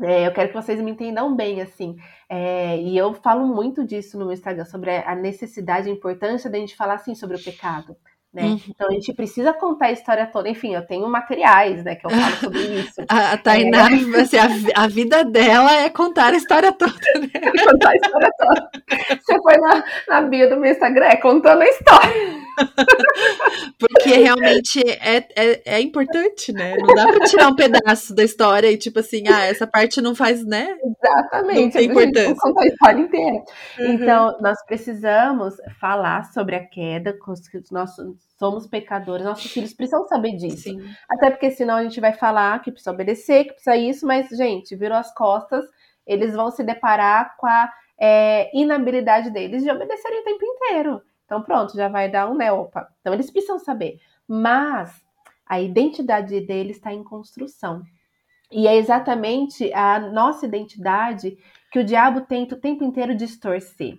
é, 0.00 0.26
eu 0.26 0.32
quero 0.32 0.48
que 0.48 0.54
vocês 0.54 0.80
me 0.80 0.90
entendam 0.90 1.34
bem, 1.34 1.60
assim. 1.60 1.96
É, 2.28 2.76
e 2.78 2.96
eu 2.96 3.14
falo 3.14 3.46
muito 3.46 3.84
disso 3.84 4.18
no 4.18 4.26
meu 4.26 4.34
Instagram, 4.34 4.64
sobre 4.64 4.96
a 4.96 5.14
necessidade, 5.14 5.88
a 5.88 5.92
importância 5.92 6.48
da 6.48 6.58
gente 6.58 6.76
falar, 6.76 6.94
assim, 6.94 7.14
sobre 7.14 7.36
o 7.36 7.42
pecado. 7.42 7.96
Né? 8.32 8.42
Uhum. 8.42 8.60
Então 8.68 8.88
a 8.88 8.92
gente 8.92 9.12
precisa 9.14 9.54
contar 9.54 9.86
a 9.86 9.92
história 9.92 10.26
toda. 10.26 10.48
Enfim, 10.48 10.74
eu 10.74 10.86
tenho 10.86 11.08
materiais, 11.08 11.82
né, 11.82 11.94
que 11.94 12.06
eu 12.06 12.10
falo 12.10 12.36
sobre 12.36 12.60
isso. 12.80 13.00
a, 13.08 13.32
a 13.32 13.38
Tainá, 13.38 13.88
é... 13.88 14.20
assim, 14.20 14.36
a, 14.36 14.82
a, 14.84 14.86
vida 14.86 15.24
dela 15.24 15.74
é 15.74 15.88
contar 15.88 16.34
a 16.34 16.36
história 16.36 16.70
toda. 16.72 16.92
Né? 16.92 17.28
contar 17.64 17.90
a 17.90 17.96
história 17.96 18.30
toda. 18.38 18.70
Você 19.20 19.38
foi 19.40 19.56
na, 19.56 19.84
na 20.08 20.20
bio 20.22 20.50
do 20.50 20.58
meu 20.58 20.70
Instagram, 20.70 21.06
é 21.06 21.16
contando 21.16 21.62
a 21.62 21.68
história. 21.68 22.47
Porque 23.78 24.10
realmente 24.10 24.80
é, 24.80 25.16
é, 25.36 25.62
é, 25.64 25.80
importante, 25.80 26.52
né? 26.52 26.76
Não 26.76 26.94
dá 26.94 27.06
pra 27.06 27.26
tirar 27.26 27.48
um 27.48 27.54
pedaço 27.54 28.14
da 28.14 28.24
história 28.24 28.70
e, 28.70 28.76
tipo 28.76 28.98
assim, 28.98 29.24
ah, 29.28 29.44
essa 29.44 29.66
parte 29.66 30.00
não 30.00 30.14
faz, 30.14 30.44
né? 30.44 30.76
Exatamente. 30.82 31.60
Não 31.60 31.70
tem 31.70 31.84
importância. 31.88 32.34
contar 32.36 32.62
a 32.62 32.66
história 32.66 33.00
inteira. 33.00 33.44
Uhum. 33.78 33.92
Então, 33.92 34.38
nós 34.40 34.64
precisamos 34.66 35.54
falar 35.80 36.24
sobre 36.32 36.56
a 36.56 36.66
queda, 36.66 37.16
nós 37.70 37.90
somos 38.38 38.66
pecadores, 38.66 39.24
nossos 39.24 39.50
filhos 39.50 39.72
precisam 39.72 40.04
saber 40.04 40.36
disso. 40.36 40.64
Sim. 40.64 40.80
Até 41.10 41.30
porque 41.30 41.50
senão 41.50 41.76
a 41.76 41.82
gente 41.82 42.00
vai 42.00 42.12
falar 42.12 42.60
que 42.62 42.70
precisa 42.70 42.92
obedecer, 42.92 43.44
que 43.44 43.52
precisa 43.52 43.76
isso, 43.76 44.06
mas, 44.06 44.28
gente, 44.28 44.76
virou 44.76 44.96
as 44.96 45.12
costas, 45.14 45.64
eles 46.06 46.34
vão 46.34 46.50
se 46.50 46.64
deparar 46.64 47.36
com 47.36 47.46
a 47.46 47.70
é, 48.00 48.50
inabilidade 48.56 49.30
deles 49.30 49.62
de 49.62 49.70
obedecerem 49.70 50.20
o 50.20 50.24
tempo 50.24 50.44
inteiro. 50.44 51.02
Então, 51.28 51.42
pronto, 51.42 51.76
já 51.76 51.88
vai 51.88 52.10
dar 52.10 52.26
um 52.30 52.34
né, 52.34 52.50
opa. 52.50 52.88
Então, 53.02 53.12
eles 53.12 53.30
precisam 53.30 53.58
saber. 53.58 54.00
Mas 54.26 55.04
a 55.46 55.60
identidade 55.60 56.40
deles 56.40 56.76
está 56.76 56.90
em 56.90 57.04
construção. 57.04 57.82
E 58.50 58.66
é 58.66 58.76
exatamente 58.76 59.70
a 59.74 60.00
nossa 60.00 60.46
identidade 60.46 61.36
que 61.70 61.78
o 61.78 61.84
diabo 61.84 62.22
tenta 62.22 62.54
o 62.54 62.58
tempo 62.58 62.82
inteiro 62.82 63.14
distorcer. 63.14 63.98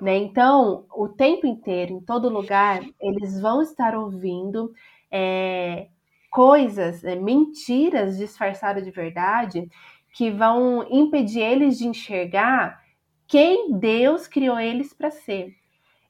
Né? 0.00 0.16
Então, 0.16 0.86
o 0.94 1.08
tempo 1.08 1.44
inteiro, 1.44 1.92
em 1.92 2.00
todo 2.00 2.28
lugar, 2.28 2.82
eles 3.00 3.40
vão 3.40 3.60
estar 3.62 3.96
ouvindo 3.96 4.72
é, 5.10 5.88
coisas, 6.30 7.02
é, 7.02 7.16
mentiras 7.16 8.16
disfarçadas 8.16 8.84
de 8.84 8.92
verdade, 8.92 9.68
que 10.14 10.30
vão 10.30 10.86
impedir 10.88 11.40
eles 11.40 11.76
de 11.76 11.88
enxergar 11.88 12.80
quem 13.26 13.72
Deus 13.76 14.28
criou 14.28 14.58
eles 14.58 14.94
para 14.94 15.10
ser. 15.10 15.59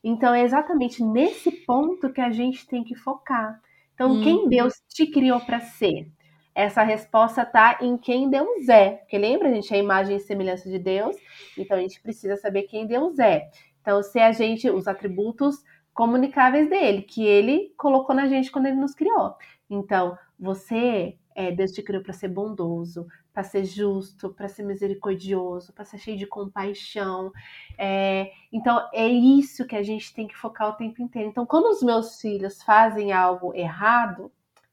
Então 0.03 0.35
é 0.35 0.43
exatamente 0.43 1.05
nesse 1.05 1.51
ponto 1.51 2.13
que 2.13 2.21
a 2.21 2.31
gente 2.31 2.67
tem 2.67 2.83
que 2.83 2.95
focar. 2.95 3.61
Então, 3.95 4.13
hum. 4.13 4.23
quem 4.23 4.49
Deus 4.49 4.81
te 4.89 5.07
criou 5.07 5.41
para 5.41 5.61
ser? 5.61 6.11
Essa 6.55 6.83
resposta 6.83 7.43
está 7.43 7.79
em 7.83 7.97
quem 7.97 8.31
Deus 8.31 8.69
é. 8.69 8.93
Porque 8.93 9.19
lembra, 9.19 9.49
a 9.49 9.53
gente 9.53 9.73
é 9.73 9.77
a 9.77 9.81
imagem 9.81 10.17
e 10.17 10.21
semelhança 10.21 10.69
de 10.71 10.79
Deus, 10.79 11.17
então 11.57 11.77
a 11.77 11.81
gente 11.81 12.01
precisa 12.01 12.37
saber 12.37 12.63
quem 12.63 12.87
Deus 12.87 13.19
é. 13.19 13.51
Então, 13.81 14.03
se 14.03 14.19
a 14.19 14.33
gente, 14.33 14.69
os 14.71 14.89
atributos 14.89 15.63
comunicáveis 15.93 16.69
dele, 16.69 17.03
que 17.03 17.25
ele 17.25 17.75
colocou 17.77 18.15
na 18.15 18.27
gente 18.27 18.51
quando 18.51 18.67
ele 18.67 18.77
nos 18.77 18.95
criou. 18.95 19.35
Então, 19.69 20.17
você, 20.39 21.17
é, 21.35 21.53
Deus 21.53 21.73
te 21.73 21.83
criou 21.83 22.03
para 22.03 22.13
ser 22.13 22.29
bondoso, 22.29 23.07
para 23.33 23.45
ser 23.45 23.65
justo, 23.65 24.31
para 24.31 24.49
ser 24.49 24.65
misericordioso, 24.65 25.73
para 25.73 25.85
ser 25.85 25.99
cheio 25.99 26.19
de 26.19 26.27
compaixão. 26.27 27.33
É, 27.79 28.33
então, 28.53 28.89
é 28.93 29.07
isso 29.07 29.67
que 29.67 29.77
a 29.77 29.83
gente 29.83 30.13
tem 30.13 30.27
que 30.27 30.37
focar 30.37 30.69
o 30.69 30.77
tempo 30.77 31.01
inteiro. 31.01 31.29
Então, 31.29 31.47
quando 31.47 31.67
os 31.67 31.83
meus 31.83 32.21
filhos 32.21 32.63
fazem 32.63 33.13
algo 33.13 33.55
errado, 33.55 34.31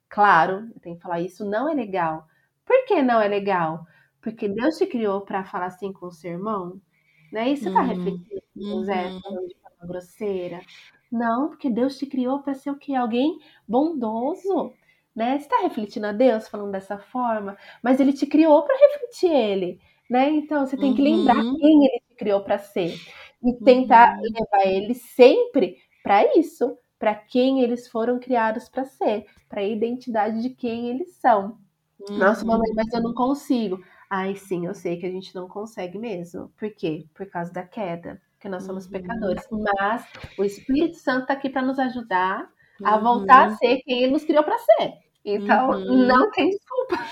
claro, 0.09 0.69
eu 0.73 0.79
tenho 0.81 0.95
que 0.95 1.01
falar 1.01 1.21
isso, 1.21 1.45
não 1.45 1.69
é 1.69 1.73
legal. 1.73 2.27
Por 2.65 2.85
que 2.85 3.01
não 3.01 3.21
é 3.21 3.27
legal? 3.27 3.85
Porque 4.21 4.47
Deus 4.47 4.77
te 4.77 4.85
criou 4.85 5.21
para 5.21 5.45
falar 5.45 5.67
assim 5.67 5.93
com 5.93 6.07
o 6.07 6.11
seu 6.11 6.31
irmão? 6.31 6.81
Né? 7.31 7.51
E 7.51 7.57
você 7.57 7.67
está 7.67 7.81
uhum. 7.81 7.87
refletindo, 7.87 8.41
uhum. 8.55 8.83
Zé, 8.83 9.19
falando 9.21 9.47
de 9.47 9.55
forma 9.55 9.87
grosseira? 9.87 10.61
Não, 11.11 11.49
porque 11.49 11.69
Deus 11.69 11.97
te 11.97 12.05
criou 12.05 12.41
para 12.41 12.53
ser 12.53 12.71
o 12.71 12.77
quê? 12.77 12.93
Alguém 12.95 13.39
bondoso 13.67 14.73
né? 15.17 15.39
Você 15.39 15.45
está 15.45 15.61
refletindo 15.63 16.05
a 16.05 16.11
Deus 16.11 16.47
falando 16.47 16.71
dessa 16.71 16.99
forma, 16.99 17.57
mas 17.81 17.99
ele 17.99 18.13
te 18.13 18.27
criou 18.27 18.61
para 18.61 18.77
refletir 18.77 19.31
ele, 19.31 19.81
né? 20.07 20.29
Então 20.29 20.63
você 20.63 20.77
tem 20.77 20.93
que 20.93 21.01
uhum. 21.01 21.17
lembrar 21.17 21.41
quem 21.41 21.85
ele 21.85 22.01
te 22.07 22.15
criou 22.15 22.41
para 22.41 22.59
ser 22.59 22.93
e 23.43 23.53
tentar 23.63 24.15
uhum. 24.15 24.21
levar 24.21 24.71
ele 24.71 24.93
sempre 24.93 25.77
para 26.03 26.37
isso, 26.37 26.77
para 26.99 27.15
quem 27.15 27.61
eles 27.61 27.87
foram 27.87 28.19
criados 28.19 28.69
para 28.69 28.85
ser, 28.85 29.25
para 29.49 29.61
a 29.61 29.67
identidade 29.67 30.39
de 30.39 30.51
quem 30.51 30.87
eles 30.87 31.15
são. 31.15 31.57
Uhum. 31.99 32.19
Nossa, 32.19 32.45
mamãe, 32.45 32.71
mas 32.75 32.93
eu 32.93 33.01
não 33.01 33.15
consigo. 33.15 33.83
Ai, 34.07 34.35
sim, 34.35 34.67
eu 34.67 34.75
sei 34.75 34.97
que 34.97 35.05
a 35.07 35.11
gente 35.11 35.33
não 35.33 35.47
consegue 35.47 35.97
mesmo. 35.97 36.53
Por 36.59 36.69
quê? 36.69 37.07
Por 37.15 37.25
causa 37.25 37.51
da 37.51 37.63
queda, 37.63 38.21
porque 38.33 38.47
nós 38.47 38.63
somos 38.63 38.85
uhum. 38.85 38.91
pecadores. 38.91 39.43
Mas 39.49 40.05
o 40.37 40.43
Espírito 40.43 40.97
Santo 40.97 41.21
está 41.21 41.33
aqui 41.33 41.49
para 41.49 41.63
nos 41.63 41.79
ajudar 41.79 42.47
a 42.83 42.97
voltar 42.99 43.47
a 43.47 43.49
uhum. 43.49 43.57
ser 43.57 43.77
quem 43.77 44.03
ele 44.03 44.11
nos 44.11 44.23
criou 44.23 44.43
para 44.43 44.59
ser. 44.59 45.06
Então, 45.29 45.71
uhum. 45.71 46.07
não 46.07 46.31
tem 46.31 46.51
desculpa. 46.51 47.05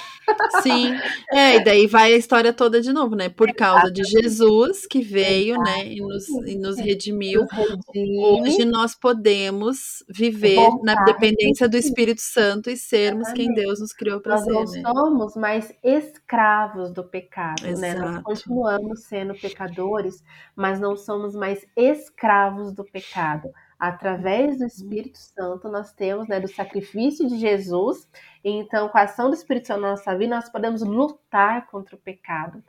Sim, 0.63 0.95
é, 1.33 1.57
e 1.57 1.63
daí 1.63 1.85
vai 1.85 2.13
a 2.13 2.17
história 2.17 2.53
toda 2.53 2.79
de 2.79 2.93
novo, 2.93 3.13
né? 3.13 3.27
Por 3.27 3.53
causa 3.53 3.91
de 3.91 4.03
Jesus 4.05 4.87
que 4.87 5.01
veio, 5.01 5.55
Exato. 5.55 5.69
né, 5.69 5.87
e 5.87 5.99
nos, 5.99 6.27
e 6.29 6.55
nos 6.55 6.79
redimiu. 6.79 7.45
Hoje 7.93 8.63
nós 8.63 8.95
podemos 8.95 10.01
viver 10.07 10.69
na 10.81 11.03
dependência 11.03 11.67
do 11.67 11.75
Espírito 11.75 12.21
Santo 12.21 12.69
e 12.69 12.77
sermos 12.77 13.27
Exatamente. 13.27 13.53
quem 13.53 13.63
Deus 13.63 13.81
nos 13.81 13.91
criou 13.91 14.21
para 14.21 14.37
ser. 14.37 14.49
Nós 14.49 14.73
não 14.73 14.81
né? 14.81 14.93
somos 14.93 15.35
mais 15.35 15.73
escravos 15.83 16.93
do 16.93 17.03
pecado, 17.03 17.67
Exato. 17.67 17.81
né? 17.81 17.95
Nós 17.95 18.23
continuamos 18.23 19.03
sendo 19.03 19.35
pecadores, 19.35 20.23
mas 20.55 20.79
não 20.79 20.95
somos 20.95 21.35
mais 21.35 21.65
escravos 21.75 22.71
do 22.71 22.85
pecado 22.85 23.49
através 23.87 24.57
do. 24.57 24.65
Espírito 24.65 25.17
Santo, 25.17 25.69
nós 25.69 25.93
temos, 25.93 26.27
né, 26.27 26.39
do 26.39 26.47
sacrifício 26.47 27.27
de 27.27 27.37
Jesus, 27.37 28.07
e 28.43 28.49
então, 28.49 28.89
com 28.89 28.97
a 28.97 29.01
ação 29.01 29.29
do 29.29 29.35
Espírito 29.35 29.67
Santo 29.67 29.81
na 29.81 29.91
nossa 29.91 30.17
vida, 30.17 30.35
nós 30.35 30.49
podemos 30.49 30.81
lutar 30.81 31.67
contra 31.67 31.95
o 31.95 31.99
pecado. 31.99 32.63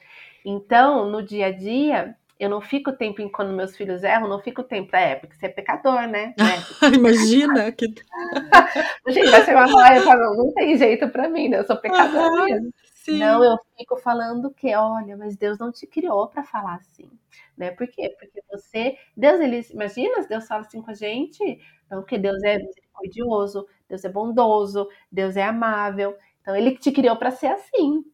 Então, 0.44 1.10
no 1.10 1.22
dia 1.22 1.46
a 1.46 1.50
dia, 1.52 2.16
eu 2.38 2.50
não 2.50 2.60
fico 2.60 2.90
o 2.90 2.96
tempo 2.96 3.22
em 3.22 3.28
quando 3.28 3.52
meus 3.52 3.76
filhos 3.76 4.02
erram, 4.02 4.28
não 4.28 4.40
fico 4.40 4.60
o 4.60 4.64
tempo, 4.64 4.94
é, 4.94 5.14
porque 5.16 5.34
você 5.34 5.46
é 5.46 5.48
pecador, 5.48 6.06
né? 6.06 6.34
É, 6.82 6.94
Imagina 6.94 7.72
que. 7.72 7.86
Gente, 9.08 9.30
vai 9.30 9.44
chegar 9.44 9.66
uma 9.66 10.02
falar, 10.02 10.16
não, 10.16 10.36
não 10.36 10.52
tem 10.52 10.76
jeito 10.76 11.08
para 11.08 11.28
mim, 11.28 11.48
né? 11.48 11.58
Eu 11.58 11.66
sou 11.66 11.76
pecador 11.76 12.44
mesmo. 12.44 12.70
Sim. 13.06 13.18
Não, 13.18 13.44
eu 13.44 13.56
fico 13.78 13.96
falando 13.98 14.52
que, 14.52 14.74
olha, 14.74 15.16
mas 15.16 15.36
Deus 15.36 15.58
não 15.58 15.70
te 15.70 15.86
criou 15.86 16.28
para 16.28 16.42
falar 16.42 16.74
assim, 16.76 17.08
né? 17.56 17.70
Por 17.70 17.86
quê? 17.88 18.14
Porque 18.18 18.42
você, 18.50 18.96
Deus, 19.16 19.40
ele, 19.40 19.60
imagina, 19.72 20.26
Deus 20.26 20.46
fala 20.46 20.62
assim 20.62 20.82
com 20.82 20.90
a 20.90 20.94
gente, 20.94 21.60
não, 21.90 22.02
que 22.04 22.18
Deus 22.18 22.42
é 22.42 22.58
misericordioso, 22.58 23.66
Deus 23.88 24.04
é 24.04 24.08
bondoso, 24.08 24.88
Deus 25.10 25.36
é 25.36 25.44
amável. 25.44 26.16
Então 26.40 26.56
ele 26.56 26.76
te 26.76 26.90
criou 26.92 27.16
para 27.16 27.30
ser 27.30 27.46
assim. 27.48 28.04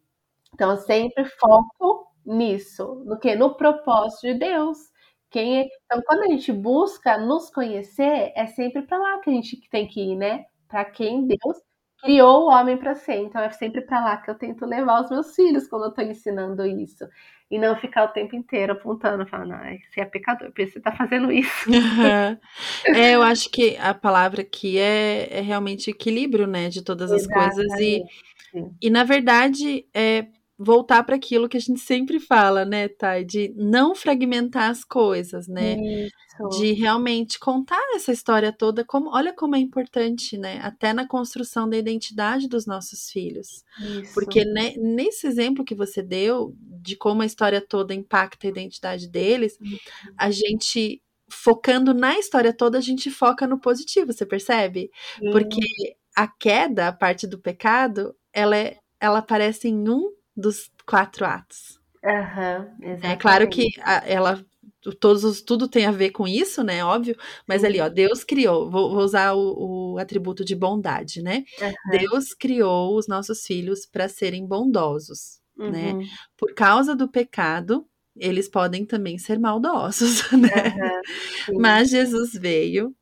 Então 0.54 0.70
eu 0.72 0.78
sempre 0.78 1.24
foco 1.26 2.08
nisso, 2.26 3.02
no 3.06 3.18
que 3.18 3.34
no 3.36 3.56
propósito 3.56 4.22
de 4.28 4.34
Deus. 4.34 4.90
Quem 5.30 5.60
é... 5.60 5.68
Então 5.86 6.02
quando 6.06 6.24
a 6.24 6.28
gente 6.28 6.52
busca 6.52 7.18
nos 7.18 7.50
conhecer, 7.50 8.32
é 8.36 8.46
sempre 8.46 8.82
para 8.82 8.98
lá 8.98 9.20
que 9.20 9.30
a 9.30 9.32
gente 9.34 9.60
tem 9.70 9.88
que 9.88 10.00
ir, 10.12 10.16
né? 10.16 10.46
Para 10.68 10.84
quem 10.86 11.26
Deus 11.26 11.58
criou 12.02 12.42
o 12.42 12.50
homem 12.50 12.76
para 12.76 12.94
ser. 12.94 13.16
Então 13.16 13.40
é 13.40 13.50
sempre 13.50 13.80
para 13.80 14.04
lá 14.04 14.16
que 14.16 14.30
eu 14.30 14.34
tento 14.34 14.66
levar 14.66 15.02
os 15.02 15.10
meus 15.10 15.34
filhos 15.34 15.68
quando 15.68 15.84
eu 15.84 15.90
estou 15.90 16.04
ensinando 16.04 16.66
isso. 16.66 17.04
E 17.50 17.58
não 17.58 17.76
ficar 17.76 18.04
o 18.04 18.08
tempo 18.08 18.34
inteiro 18.34 18.72
apontando, 18.72 19.26
falando, 19.26 19.52
ah, 19.52 19.76
você 19.90 20.00
é 20.00 20.04
pecador, 20.06 20.48
porque 20.48 20.66
você 20.66 20.78
está 20.78 20.90
fazendo 20.90 21.30
isso. 21.30 21.66
é, 22.94 23.14
eu 23.14 23.22
acho 23.22 23.50
que 23.50 23.76
a 23.76 23.92
palavra 23.92 24.40
aqui 24.40 24.78
é, 24.78 25.28
é 25.30 25.40
realmente 25.40 25.90
equilíbrio, 25.90 26.46
né, 26.46 26.70
de 26.70 26.82
todas 26.82 27.12
as 27.12 27.22
Exatamente. 27.22 27.54
coisas. 27.54 27.80
E, 27.80 28.02
e, 28.80 28.88
na 28.88 29.04
verdade, 29.04 29.86
é 29.92 30.26
voltar 30.62 31.02
para 31.02 31.16
aquilo 31.16 31.48
que 31.48 31.56
a 31.56 31.60
gente 31.60 31.80
sempre 31.80 32.20
fala, 32.20 32.64
né, 32.64 32.88
Thay? 32.88 33.24
De 33.24 33.52
não 33.56 33.94
fragmentar 33.94 34.70
as 34.70 34.84
coisas, 34.84 35.48
né? 35.48 35.76
Isso. 35.76 36.48
De 36.58 36.72
realmente 36.72 37.38
contar 37.38 37.80
essa 37.94 38.12
história 38.12 38.52
toda, 38.52 38.84
como 38.84 39.10
olha 39.14 39.32
como 39.32 39.56
é 39.56 39.58
importante, 39.58 40.38
né? 40.38 40.60
Até 40.62 40.92
na 40.92 41.06
construção 41.06 41.68
da 41.68 41.76
identidade 41.76 42.48
dos 42.48 42.66
nossos 42.66 43.10
filhos. 43.10 43.64
Isso. 43.80 44.14
Porque 44.14 44.44
né, 44.44 44.74
nesse 44.76 45.26
exemplo 45.26 45.64
que 45.64 45.74
você 45.74 46.02
deu, 46.02 46.54
de 46.58 46.96
como 46.96 47.22
a 47.22 47.26
história 47.26 47.60
toda 47.60 47.94
impacta 47.94 48.46
a 48.46 48.50
identidade 48.50 49.08
deles, 49.08 49.58
uhum. 49.60 49.76
a 50.16 50.30
gente 50.30 51.02
focando 51.28 51.94
na 51.94 52.18
história 52.18 52.52
toda, 52.52 52.78
a 52.78 52.80
gente 52.80 53.10
foca 53.10 53.46
no 53.46 53.58
positivo, 53.58 54.12
você 54.12 54.26
percebe? 54.26 54.90
Porque 55.32 55.60
a 56.14 56.28
queda, 56.28 56.88
a 56.88 56.92
parte 56.92 57.26
do 57.26 57.38
pecado, 57.38 58.14
ela 58.32 58.56
é 58.56 58.76
ela 59.02 59.18
aparece 59.18 59.66
em 59.66 59.88
um 59.88 60.12
dos 60.36 60.70
quatro 60.86 61.24
atos. 61.24 61.80
Uhum, 62.04 62.98
é 63.02 63.16
claro 63.16 63.48
que 63.48 63.68
a, 63.80 64.02
ela 64.08 64.44
todos 64.98 65.22
os, 65.22 65.40
tudo 65.40 65.68
tem 65.68 65.86
a 65.86 65.92
ver 65.92 66.10
com 66.10 66.26
isso, 66.26 66.64
né? 66.64 66.84
Óbvio, 66.84 67.16
mas 67.46 67.62
ali, 67.62 67.80
ó, 67.80 67.88
Deus 67.88 68.24
criou, 68.24 68.68
vou, 68.68 68.90
vou 68.90 69.04
usar 69.04 69.34
o, 69.34 69.92
o, 69.92 69.98
atributo 69.98 70.44
de 70.44 70.56
bondade, 70.56 71.22
né? 71.22 71.44
Uhum. 71.60 71.98
Deus 71.98 72.34
criou 72.34 72.96
os 72.96 73.06
nossos 73.06 73.46
filhos 73.46 73.86
para 73.86 74.08
serem 74.08 74.44
bondosos, 74.44 75.40
né? 75.56 75.92
uhum. 75.92 75.98
né? 75.98 76.06
Por 76.36 76.52
causa 76.54 76.96
do 76.96 77.08
pecado, 77.08 77.86
eles 78.16 78.48
podem 78.48 78.84
também 78.84 79.18
ser 79.18 79.38
maldosos, 79.38 80.30
né? 80.32 81.00
Uhum. 81.48 81.60
Mas 81.60 81.90
Jesus 81.90 82.32
veio 82.32 82.94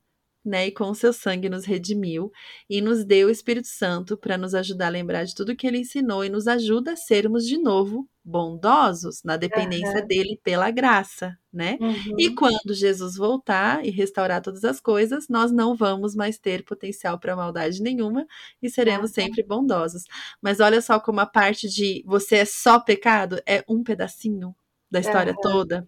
né, 0.43 0.67
e 0.67 0.71
com 0.71 0.89
o 0.89 0.95
seu 0.95 1.13
sangue 1.13 1.49
nos 1.49 1.65
redimiu 1.65 2.31
e 2.69 2.81
nos 2.81 3.05
deu 3.05 3.27
o 3.27 3.31
Espírito 3.31 3.67
Santo 3.67 4.17
para 4.17 4.37
nos 4.37 4.55
ajudar 4.55 4.87
a 4.87 4.89
lembrar 4.89 5.23
de 5.23 5.35
tudo 5.35 5.55
que 5.55 5.67
ele 5.67 5.79
ensinou 5.79 6.25
e 6.25 6.29
nos 6.29 6.47
ajuda 6.47 6.93
a 6.93 6.95
sermos 6.95 7.45
de 7.45 7.57
novo 7.57 8.07
bondosos 8.23 9.23
na 9.23 9.35
dependência 9.35 10.01
uhum. 10.01 10.07
dele 10.07 10.39
pela 10.43 10.69
graça, 10.69 11.37
né? 11.51 11.77
Uhum. 11.79 12.15
E 12.19 12.33
quando 12.33 12.73
Jesus 12.73 13.15
voltar 13.15 13.85
e 13.85 13.89
restaurar 13.89 14.41
todas 14.41 14.63
as 14.63 14.79
coisas, 14.79 15.27
nós 15.27 15.51
não 15.51 15.75
vamos 15.75 16.15
mais 16.15 16.37
ter 16.37 16.63
potencial 16.63 17.19
para 17.19 17.35
maldade 17.35 17.81
nenhuma 17.81 18.25
e 18.61 18.69
seremos 18.69 19.09
uhum. 19.11 19.15
sempre 19.15 19.43
bondosos. 19.43 20.03
Mas 20.41 20.59
olha 20.59 20.81
só 20.81 20.99
como 20.99 21.19
a 21.19 21.25
parte 21.25 21.67
de 21.67 22.03
você 22.05 22.37
é 22.37 22.45
só 22.45 22.79
pecado 22.79 23.41
é 23.45 23.63
um 23.67 23.83
pedacinho 23.83 24.55
da 24.89 24.99
história 24.99 25.35
toda. 25.41 25.87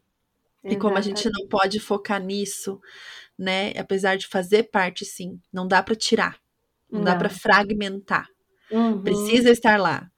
E 0.64 0.78
como 0.78 0.96
a 0.96 1.02
gente 1.02 1.30
não 1.30 1.46
pode 1.48 1.78
focar 1.78 2.24
nisso, 2.24 2.80
né? 3.38 3.72
Apesar 3.78 4.18
de 4.18 4.28
fazer 4.28 4.64
parte, 4.64 5.06
sim. 5.06 5.40
Não 5.52 5.68
dá 5.68 5.82
para 5.82 5.96
tirar. 5.96 6.38
Não, 6.90 7.00
não, 7.00 7.06
dá 7.06 7.16
para 7.16 7.30
fragmentar. 7.30 8.28
Uhum. 8.72 9.02
Precisa 9.02 9.50
estar 9.50 9.80
lá. 9.80 10.10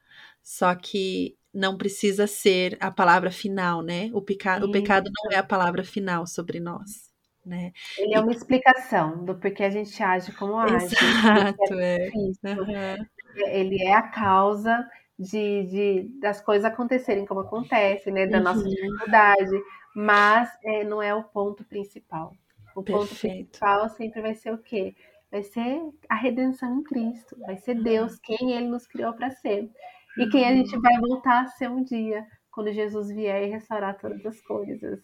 Só 0.43 0.73
que 0.75 1.35
não 1.53 1.77
precisa 1.77 2.27
ser 2.27 2.77
a 2.79 2.91
palavra 2.91 3.31
final, 3.31 3.81
né? 3.81 4.09
O, 4.13 4.21
peca 4.21 4.63
o 4.63 4.71
pecado 4.71 5.09
não 5.23 5.31
é 5.31 5.37
a 5.37 5.43
palavra 5.43 5.83
final 5.83 6.27
sobre 6.27 6.59
nós. 6.59 7.09
Né? 7.45 7.71
Ele 7.97 8.15
é 8.15 8.19
uma 8.19 8.31
explicação 8.31 9.23
do 9.23 9.35
porquê 9.35 9.63
a 9.63 9.69
gente 9.69 10.01
age 10.01 10.31
como 10.33 10.57
age. 10.57 10.85
Exato, 10.85 11.73
é. 11.75 12.09
Uhum. 12.13 13.05
Ele 13.47 13.83
é 13.83 13.93
a 13.93 14.01
causa 14.01 14.85
de, 15.17 15.63
de, 15.63 16.19
das 16.19 16.41
coisas 16.41 16.65
acontecerem 16.65 17.25
como 17.25 17.41
acontecem, 17.41 18.11
né? 18.11 18.27
Da 18.27 18.37
uhum. 18.37 18.43
nossa 18.43 18.63
dificuldade, 18.63 19.51
mas 19.95 20.49
é, 20.63 20.83
não 20.83 21.01
é 21.01 21.13
o 21.13 21.23
ponto 21.23 21.63
principal. 21.63 22.33
O 22.75 22.83
Perfeito. 22.83 23.07
ponto 23.07 23.19
principal 23.19 23.89
sempre 23.89 24.21
vai 24.21 24.35
ser 24.35 24.53
o 24.53 24.57
quê? 24.57 24.95
Vai 25.31 25.43
ser 25.43 25.81
a 26.09 26.15
redenção 26.15 26.79
em 26.79 26.83
Cristo, 26.83 27.35
vai 27.39 27.57
ser 27.57 27.81
Deus 27.81 28.19
quem 28.19 28.51
Ele 28.51 28.67
nos 28.67 28.85
criou 28.85 29.13
para 29.13 29.31
ser. 29.31 29.69
E 30.17 30.29
quem 30.29 30.45
a 30.45 30.53
gente 30.55 30.77
vai 30.79 30.97
voltar 30.99 31.43
a 31.43 31.47
ser 31.47 31.69
um 31.69 31.83
dia, 31.83 32.25
quando 32.51 32.71
Jesus 32.71 33.09
vier 33.09 33.43
e 33.43 33.51
restaurar 33.51 33.97
todas 33.97 34.25
as 34.25 34.41
coisas. 34.41 35.01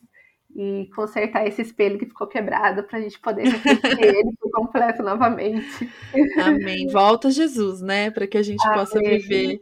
E 0.53 0.89
consertar 0.95 1.47
esse 1.47 1.61
espelho 1.61 1.97
que 1.97 2.05
ficou 2.05 2.27
quebrado 2.27 2.83
para 2.83 2.99
a 2.99 3.01
gente 3.01 3.17
poder 3.19 3.43
refletir 3.43 3.99
ele 4.03 4.31
por 4.39 4.51
completo 4.51 5.01
novamente. 5.01 5.89
Amém. 6.43 6.87
Volta 6.87 7.31
Jesus, 7.31 7.81
né? 7.81 8.11
Para 8.11 8.27
que 8.27 8.37
a 8.37 8.43
gente 8.43 8.61
Amém. 8.65 8.77
possa 8.77 8.99
viver 8.99 9.61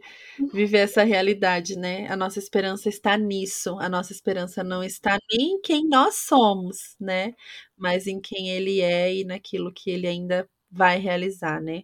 viver 0.52 0.78
essa 0.78 1.02
realidade, 1.02 1.76
né? 1.76 2.06
A 2.08 2.16
nossa 2.16 2.38
esperança 2.38 2.88
está 2.88 3.16
nisso. 3.16 3.78
A 3.78 3.88
nossa 3.88 4.12
esperança 4.12 4.64
não 4.64 4.82
está 4.82 5.18
nem 5.32 5.54
em 5.54 5.60
quem 5.60 5.86
nós 5.88 6.16
somos, 6.16 6.96
né? 6.98 7.34
Mas 7.76 8.06
em 8.06 8.20
quem 8.20 8.50
ele 8.50 8.80
é 8.80 9.14
e 9.14 9.24
naquilo 9.24 9.72
que 9.72 9.90
ele 9.90 10.06
ainda 10.06 10.48
vai 10.70 10.98
realizar, 10.98 11.60
né? 11.60 11.82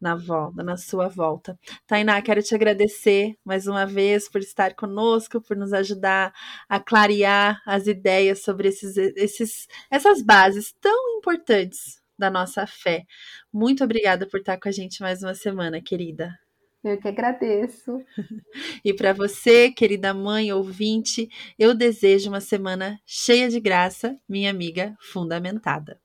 Na 0.00 0.14
volta, 0.14 0.62
na 0.62 0.76
sua 0.78 1.08
volta. 1.08 1.58
Tainá, 1.86 2.22
quero 2.22 2.42
te 2.42 2.54
agradecer 2.54 3.36
mais 3.44 3.66
uma 3.66 3.84
vez 3.84 4.30
por 4.30 4.40
estar 4.40 4.74
conosco, 4.74 5.42
por 5.42 5.56
nos 5.56 5.74
ajudar 5.74 6.32
a 6.68 6.80
clarear 6.80 7.60
as 7.66 7.86
ideias 7.86 8.42
sobre 8.42 8.68
esses, 8.68 8.96
esses, 8.96 9.68
essas 9.90 10.22
bases 10.22 10.72
tão 10.80 11.18
importantes 11.18 12.00
da 12.18 12.30
nossa 12.30 12.66
fé. 12.66 13.04
Muito 13.52 13.84
obrigada 13.84 14.26
por 14.26 14.40
estar 14.40 14.58
com 14.58 14.68
a 14.68 14.72
gente 14.72 15.02
mais 15.02 15.22
uma 15.22 15.34
semana, 15.34 15.82
querida. 15.82 16.38
Eu 16.82 16.98
que 16.98 17.08
agradeço. 17.08 18.02
E 18.84 18.94
para 18.94 19.12
você, 19.12 19.70
querida 19.70 20.14
mãe 20.14 20.50
ouvinte, 20.52 21.28
eu 21.58 21.74
desejo 21.74 22.30
uma 22.30 22.40
semana 22.40 22.98
cheia 23.04 23.48
de 23.50 23.60
graça, 23.60 24.18
minha 24.28 24.50
amiga 24.50 24.96
fundamentada. 25.00 26.00